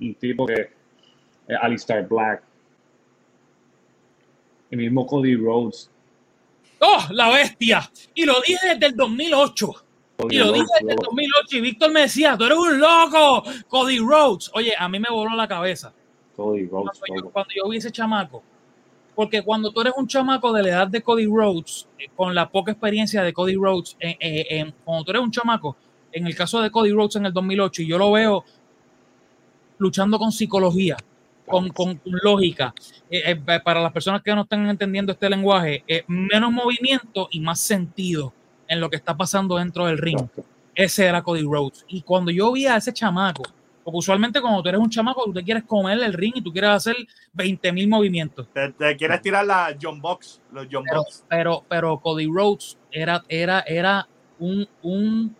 [0.00, 0.54] Un tipo que.
[1.48, 2.42] eh, Alistair Black.
[4.70, 5.90] El mismo Cody Rhodes.
[6.84, 7.90] ¡Oh, la bestia!
[8.14, 9.72] Y lo dije desde el 2008.
[10.16, 11.06] Cody Y lo dije desde el loco.
[11.10, 14.50] 2008 y Víctor me decía, tú eres un loco, Cody Rhodes.
[14.54, 15.92] Oye, a mí me voló la cabeza
[16.36, 17.30] Cody Rhodes, cuando yo, loco.
[17.30, 18.42] cuando yo vi ese chamaco.
[19.14, 22.50] Porque cuando tú eres un chamaco de la edad de Cody Rhodes, eh, con la
[22.50, 25.76] poca experiencia de Cody Rhodes, eh, eh, cuando tú eres un chamaco,
[26.12, 28.44] en el caso de Cody Rhodes en el 2008, y yo lo veo
[29.78, 30.96] luchando con psicología,
[31.46, 32.74] con, con- con lógica,
[33.10, 37.40] eh, eh, para las personas que no están entendiendo este lenguaje, eh, menos movimiento y
[37.40, 38.32] más sentido
[38.66, 40.20] en lo que está pasando dentro del ring.
[40.74, 41.84] Ese era Cody Rhodes.
[41.88, 43.42] Y cuando yo vi a ese chamaco,
[43.84, 46.50] porque usualmente cuando tú eres un chamaco, tú te quieres comer el ring y tú
[46.50, 46.96] quieres hacer
[47.34, 48.48] 20 mil movimientos.
[48.52, 51.24] Te, te quieres tirar la John Box, los John Pero, Box.
[51.28, 55.36] pero, pero Cody Rhodes era, era, era un, un,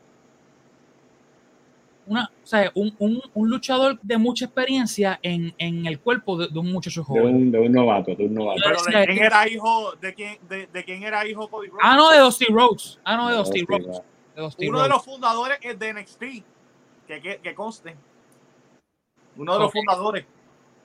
[2.07, 6.49] una, o sea, un, un, un luchador de mucha experiencia en, en el cuerpo de,
[6.49, 7.35] de un muchacho De joven.
[7.35, 8.61] un, de un novato, de un novato.
[8.65, 11.81] Pero de quién era hijo, de quién, de, de quién era hijo Cody Rhodes.
[11.83, 12.99] Ah, no, de Dusty Rhodes.
[13.05, 13.87] Ah, no, de De Dusty Dusty Rhodes.
[13.87, 14.03] Rhodes.
[14.37, 16.21] De Dusty Uno de los fundadores es de NXT.
[17.07, 17.95] Que, que, que conste.
[19.37, 20.25] Uno de los fundadores.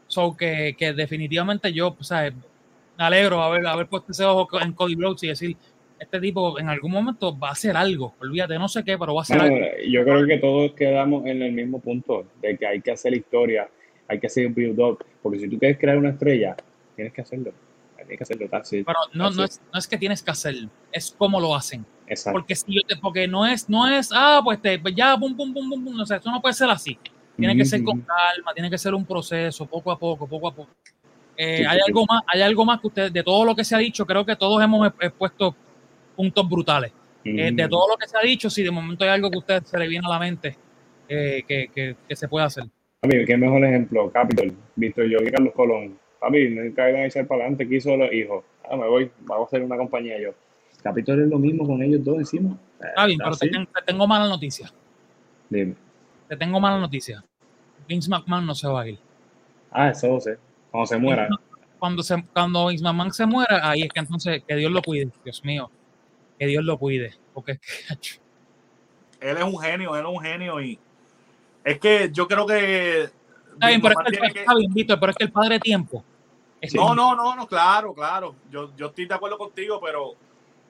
[0.07, 2.32] So que, que definitivamente yo, o sea,
[2.97, 5.57] me alegro haber, haber puesto ese ojo en Cody Rhodes y decir,
[6.00, 8.16] este tipo en algún momento va a hacer algo.
[8.20, 9.68] Olvídate, no sé qué, pero va a hacer Bueno, algo.
[9.88, 13.70] yo creo que todos quedamos en el mismo punto, de que hay que hacer historia,
[14.08, 16.56] hay que hacer un build-up, porque si tú quieres crear una estrella,
[16.95, 17.52] tienes que hacerlo.
[17.97, 18.86] Tienes que hacerlo, it.
[18.86, 21.86] Pero no, no, es, no es que tienes que hacerlo, es cómo lo hacen.
[22.08, 22.39] Exacto.
[22.39, 25.36] Porque si yo te, porque no es, no es, ah, pues te, pues ya, pum,
[25.36, 26.00] pum, pum, pum, pum.
[26.00, 26.97] O sea, eso no puede ser así.
[27.38, 30.56] Tiene que ser con calma, tiene que ser un proceso, poco a poco, poco a
[30.56, 30.72] poco.
[31.38, 32.06] Eh, Sí, hay sí, algo sí.
[32.10, 34.36] más, hay algo más que ustedes, de todo lo que se ha dicho, creo que
[34.36, 35.56] todos hemos eh, eh, puesto
[36.20, 36.91] puntos brutales.
[37.24, 37.70] Eh, de Ujú.
[37.70, 39.80] todo lo que se ha dicho, si de momento hay algo que a usted se
[39.80, 40.57] le viene a la mente
[41.07, 42.65] eh, que, que, que se puede hacer.
[42.99, 45.97] Papi, qué mejor ejemplo, Capitol, Víctor yo y Carlos Colón.
[46.20, 48.43] Papi, nunca iban a echar para adelante, quiso los hijos.
[48.70, 50.32] Ah, me voy, vamos a hacer una compañía yo.
[50.84, 52.57] Capitol es lo mismo con ellos dos encima.
[52.82, 53.49] Está bien, pero te
[53.86, 54.70] tengo mala noticia.
[55.49, 55.76] Dime.
[56.28, 57.24] Te tengo mala noticia.
[57.88, 58.99] Vince McMahon no se va a ir.
[59.72, 60.38] Ah, eso lo sé.
[60.70, 61.30] Cuando se muera.
[61.80, 65.09] Cuando, se, cuando Vince McMahon se muera, ahí es que entonces que Dios lo cuide.
[65.24, 65.72] Dios mío,
[66.40, 67.14] que Dios lo cuide.
[67.34, 68.08] Porque es que, ach,
[69.20, 70.80] Él es un genio, él es un genio y
[71.64, 73.02] es que yo creo que
[73.54, 75.60] Está bien, pero es que, el- que- está bien, Víctor, pero es que el padre
[75.60, 76.04] tiempo.
[76.62, 78.36] es- No, no, no, no, claro, claro.
[78.50, 80.14] Yo, yo estoy de acuerdo contigo, pero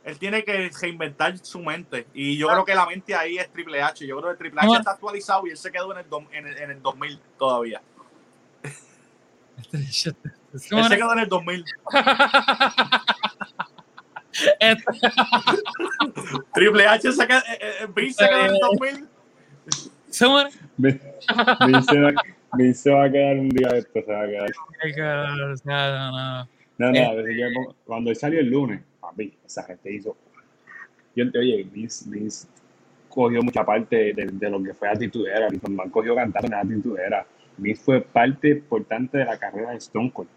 [0.03, 2.07] él tiene que reinventar su mente.
[2.15, 4.07] Y yo creo que la mente ahí es Triple H.
[4.07, 4.77] Yo creo que Triple H No.
[4.79, 7.81] está actualizado y él se quedó en el, en el, en el 2000 todavía.
[9.71, 10.11] Él se
[10.97, 11.65] quedó en el 2000.
[16.53, 19.07] Triple H se quedó, eh, eh, Vince en el 2000.
[20.09, 20.49] se muere.
[20.77, 21.99] Vince
[22.89, 24.49] va, a quedar un día de esto, se va a quedar.
[25.65, 26.47] No, no.
[26.77, 27.05] No, no, Eh.
[27.05, 30.15] a veces yo me pongo- cuando él salió el lunes, papi, esa gente hizo.
[31.15, 32.47] Yo, oye, Vince, Vince,
[33.09, 35.49] cogió mucha parte de, de lo que fue Attitude Era.
[35.49, 37.25] Vince cogió cantando en Attitude Era.
[37.57, 40.29] Vince fue parte importante de la carrera de Stone Cold.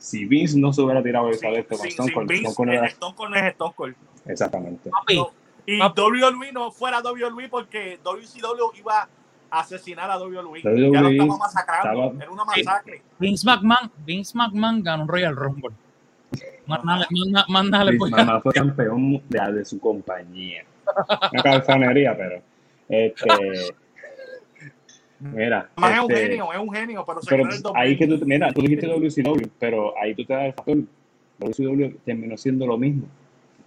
[0.00, 2.56] Si Vince no se hubiera tirado esa de esto con Sin, Stone Cold, Vince, Stone
[2.56, 3.94] Cold no era- Stone Cold no es Stone Cold.
[4.26, 4.90] Exactamente.
[4.90, 5.30] No,
[5.66, 9.08] Y WWE no fuera WWE porque WCW iba
[9.50, 10.62] a asesinar a WWE.
[10.62, 12.04] ya lo WWE estaba masacrando.
[12.06, 13.02] estaba- Era una masacre.
[13.18, 15.70] Vince McMahon, Vince McMahon ganó un Royal Rumble.
[16.66, 20.64] Más nada, más nada- más nada le Vince McMahon fue campeón de, de su compañía.
[21.32, 22.42] Una calzonería, pero.
[22.88, 23.74] Este.
[25.20, 25.70] Mira.
[25.76, 27.34] Más es un este, genio, es un genio, pero se
[27.74, 28.20] ahí que 2000.
[28.20, 30.78] tú, mira, tú dijiste WCW, pero ahí tú te das el factor.
[31.38, 33.06] WCW terminó siendo lo mismo.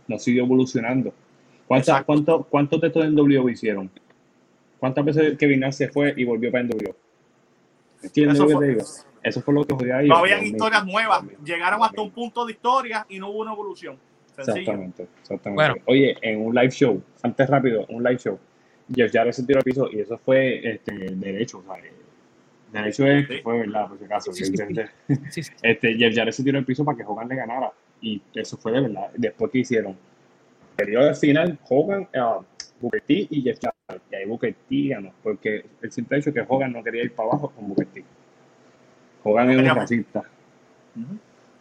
[0.07, 1.13] No siguió evolucionando.
[1.67, 3.89] ¿Cuántas, cuánto, ¿Cuántos de estos en W hicieron?
[4.79, 6.95] ¿Cuántas veces Kevin Nash se fue y volvió para NWO?
[8.01, 8.85] ¿Entiendes Eso lo que fue- te digo?
[9.23, 10.09] Eso fue lo que jodió a ellos.
[10.09, 11.23] No habían historias nuevas.
[11.45, 13.97] Llegaron hasta un punto de historia y no hubo una evolución.
[14.35, 14.59] Sencillo.
[14.59, 15.53] Exactamente, exactamente.
[15.53, 15.75] Bueno.
[15.85, 18.37] Oye, en un live show, antes rápido, un live show,
[18.93, 21.91] Jeff Jarrett se tiró al piso y eso fue este, derecho, o sea, eh,
[22.71, 24.33] derecho es que fue verdad, por si acaso.
[24.33, 24.55] Sí, sí,
[25.41, 25.51] sí.
[25.61, 27.71] Este, Jeff Jarrett se tiró al piso para que Hogan le ganara
[28.01, 29.09] y eso fue de verdad.
[29.15, 29.97] Después que hicieron,
[30.75, 32.39] periodo al final, Hogan, ah,
[32.79, 36.43] Booker T y Jeff Jarrett, y ahí Booker T ganó, porque el simple hecho que
[36.47, 38.03] Hogan no quería ir para abajo con Booker T.
[39.23, 40.23] Hogan es un racista.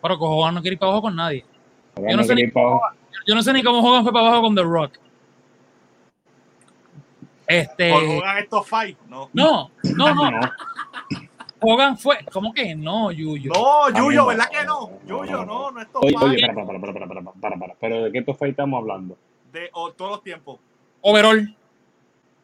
[0.02, 1.44] Pero que Hogan no quiere ir para abajo con nadie.
[1.96, 2.96] Yo no no sé ni ir para abajo.
[3.26, 4.98] Yo no sé ni cómo Hogan fue para abajo con The Rock.
[7.46, 7.90] Este.
[7.90, 8.98] Por Hogan estos fight.
[9.08, 9.28] No.
[9.32, 10.40] No, no, no.
[11.60, 12.18] Hogan fue.
[12.32, 13.52] ¿Cómo que no, Yuyo?
[13.52, 14.26] No, Yuyo, no.
[14.26, 14.90] ¿verdad que no?
[15.06, 17.74] Yuyo, no, no estos Oye, oye, fight para, para, para, para, para, para, para, para.
[17.80, 19.16] Pero ¿de qué estos fight estamos hablando?
[19.52, 20.58] de o, todos los tiempos.
[21.02, 21.54] Overall.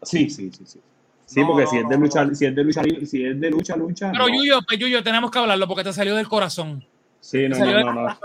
[0.02, 0.80] Sí, sí, sí, sí.
[1.24, 3.40] Sí, No, porque no, si es de no, lucha, si es de lucha, si es
[3.40, 4.12] de lucha, lucha.
[4.12, 4.34] Pero no.
[4.34, 6.84] Yuyo, pues Yuyo, tenemos que hablarlo porque te salió del corazón.
[7.20, 8.18] Sí, no, no, no, no.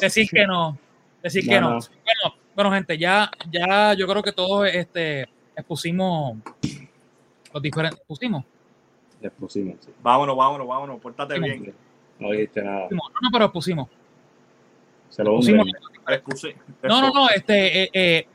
[0.00, 0.78] Decir que no.
[1.22, 1.70] Decir No, que no.
[1.70, 1.78] no.
[1.78, 6.38] Bueno, bueno, gente, ya, ya yo creo que todos este, expusimos
[7.52, 8.00] los diferentes.
[8.06, 8.44] ¿Pusimos?
[9.20, 9.90] Ya pusimos, sí.
[10.02, 11.00] Vámonos, vámonos, vámonos.
[11.00, 11.74] Pórtate bien.
[12.18, 12.88] No dijiste nada.
[12.90, 13.88] No, no, pero expusimos.
[15.08, 15.66] Se lo Pusimos.
[16.82, 18.26] No, no, no, este, eh, eh,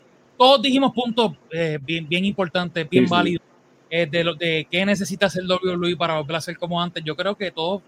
[0.42, 3.12] todos dijimos puntos eh, bien, bien importantes, bien Sí, sí.
[3.12, 3.46] válidos,
[3.92, 7.04] eh, de, lo, de qué necesita hacer WWE para volver a ser como antes.
[7.04, 7.82] Yo creo que todo,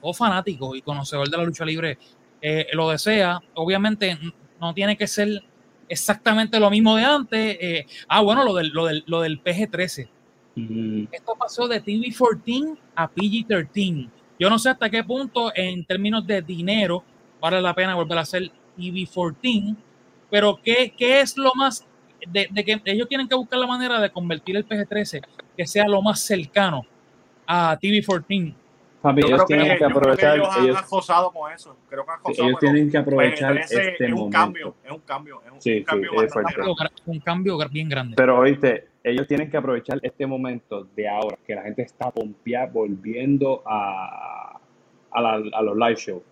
[0.00, 1.98] todo fanático y conocedor de la lucha libre
[2.40, 3.40] eh, lo desea.
[3.54, 4.18] Obviamente
[4.58, 5.42] no tiene que ser
[5.88, 7.58] exactamente lo mismo de antes.
[7.60, 10.08] eh, ah, bueno, lo del, lo del, lo del PG-13.
[10.56, 14.08] Mm, Esto pasó de TV-14 a PG-13.
[14.38, 17.02] Yo no sé hasta qué punto, en términos de dinero,
[17.40, 19.76] vale la pena volver a hacer TV-14,
[20.30, 21.86] pero ¿qué, qué es lo más
[22.26, 25.22] de, de que ellos tienen que buscar la manera de convertir el PG-13
[25.56, 26.84] que sea lo más cercano
[27.46, 28.54] a TV-14?
[29.06, 30.36] Papi, Yo ellos que, tienen que yo creo que aprovechar.
[30.36, 31.76] ellos han acosado con eso.
[31.88, 34.38] Creo que han sí, ellos pero, tienen que pues, aprovechar ese este es un momento.
[34.38, 36.54] cambio, es un cambio, es un, Sí, un sí, cambio es fuerte.
[36.56, 36.94] grande.
[37.06, 38.16] Un cambio bien grande.
[38.16, 42.66] Pero oíste, ellos tienen que aprovechar este momento de ahora, que la gente está pompeada
[42.66, 44.58] volviendo a,
[45.12, 46.22] a, la- a los live shows.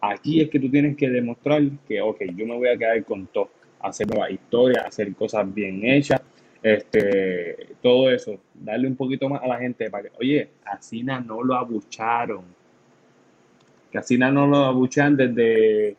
[0.00, 3.26] Aquí es que tú tienes que demostrar que, ok, yo me voy a quedar con
[3.26, 3.50] todo,
[3.80, 6.20] hacer nuevas historias, hacer cosas bien hechas,
[6.64, 11.20] este, todo eso, darle un poquito más a la gente para que, oye, a Cena
[11.20, 12.42] no lo abucharon,
[13.92, 15.94] que a no lo abuchan desde,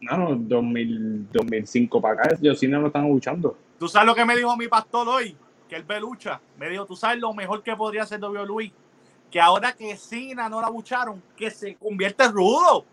[0.00, 3.58] no, 2000, 2005 para acá, yo Cena lo están abuchando.
[3.78, 5.36] ¿Tú sabes lo que me dijo mi pastor hoy?
[5.68, 6.40] Que él ve lucha.
[6.58, 8.72] Me dijo, ¿tú sabes lo mejor que podría hacer WWE?
[9.30, 12.86] Que ahora que Cena no la bucharon, que se convierte en rudo.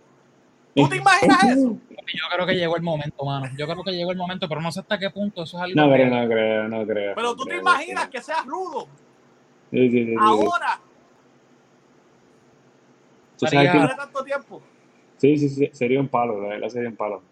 [0.76, 1.78] ¿Tú te imaginas eso?
[1.91, 3.47] Yo creo que llegó el momento, mano.
[3.57, 5.76] Yo creo que llegó el momento, pero no sé hasta qué punto eso es algo
[5.76, 7.15] No, que- pero no creo, no creo.
[7.15, 8.88] Pero no tú te creo, imaginas que seas rudo.
[9.72, 10.15] Sí, sí, sí.
[10.19, 10.80] Ahora,
[13.38, 14.61] Tú sabes Estaría- que- tanto tiempo.
[15.17, 17.24] Sí, sí, sí, sería un palo, la verdad sería un palo.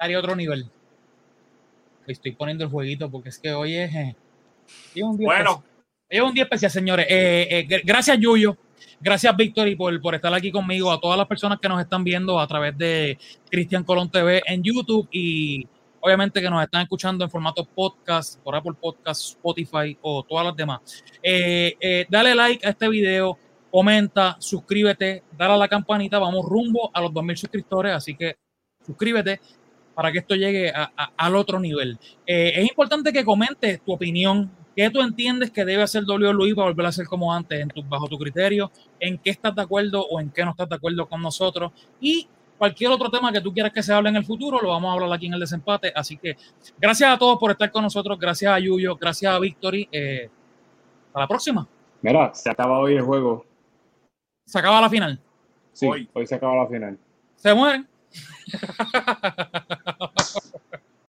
[0.00, 0.68] haría otro nivel.
[2.06, 4.16] Estoy poniendo el jueguito porque es que hoy es, eh,
[4.94, 5.50] hoy es un día Bueno.
[5.50, 5.64] especial.
[6.08, 7.06] Es un día especial, señores.
[7.10, 8.56] Eh, eh, gr- gracias, Yuyo.
[9.00, 10.90] Gracias, Victory, por, por estar aquí conmigo.
[10.90, 13.18] A todas las personas que nos están viendo a través de
[13.50, 15.66] Cristian Colón TV en YouTube y
[16.00, 20.56] obviamente que nos están escuchando en formato podcast, por Apple Podcast, Spotify o todas las
[20.56, 20.80] demás.
[21.22, 23.36] Eh, eh, dale like a este video,
[23.70, 26.18] comenta, suscríbete, dale a la campanita.
[26.18, 28.36] Vamos rumbo a los 2000 suscriptores, así que
[28.86, 29.40] suscríbete
[29.94, 31.98] para que esto llegue a- al otro nivel.
[32.24, 34.48] Eh, es importante que comentes tu opinión,
[34.78, 37.82] qué tú entiendes que debe hacer WWE para volver a ser como antes, en tu-
[37.82, 38.70] bajo tu criterio,
[39.00, 42.28] en qué estás de acuerdo o en qué no estás de acuerdo con nosotros y
[42.56, 44.92] cualquier otro tema que tú quieras que se hable en el futuro, lo vamos a
[44.92, 45.92] hablar aquí en el desempate.
[45.92, 46.36] Así que
[46.78, 49.88] gracias a todos por estar con nosotros, gracias a Yuyo, gracias a Victory.
[49.90, 50.30] Eh,
[51.08, 51.66] hasta la próxima.
[52.00, 53.44] Mira, se acaba hoy el juego.
[54.46, 55.18] Se acaba la final.
[55.72, 56.96] Sí, hoy, se acaba la final.
[57.34, 57.88] Se mueren.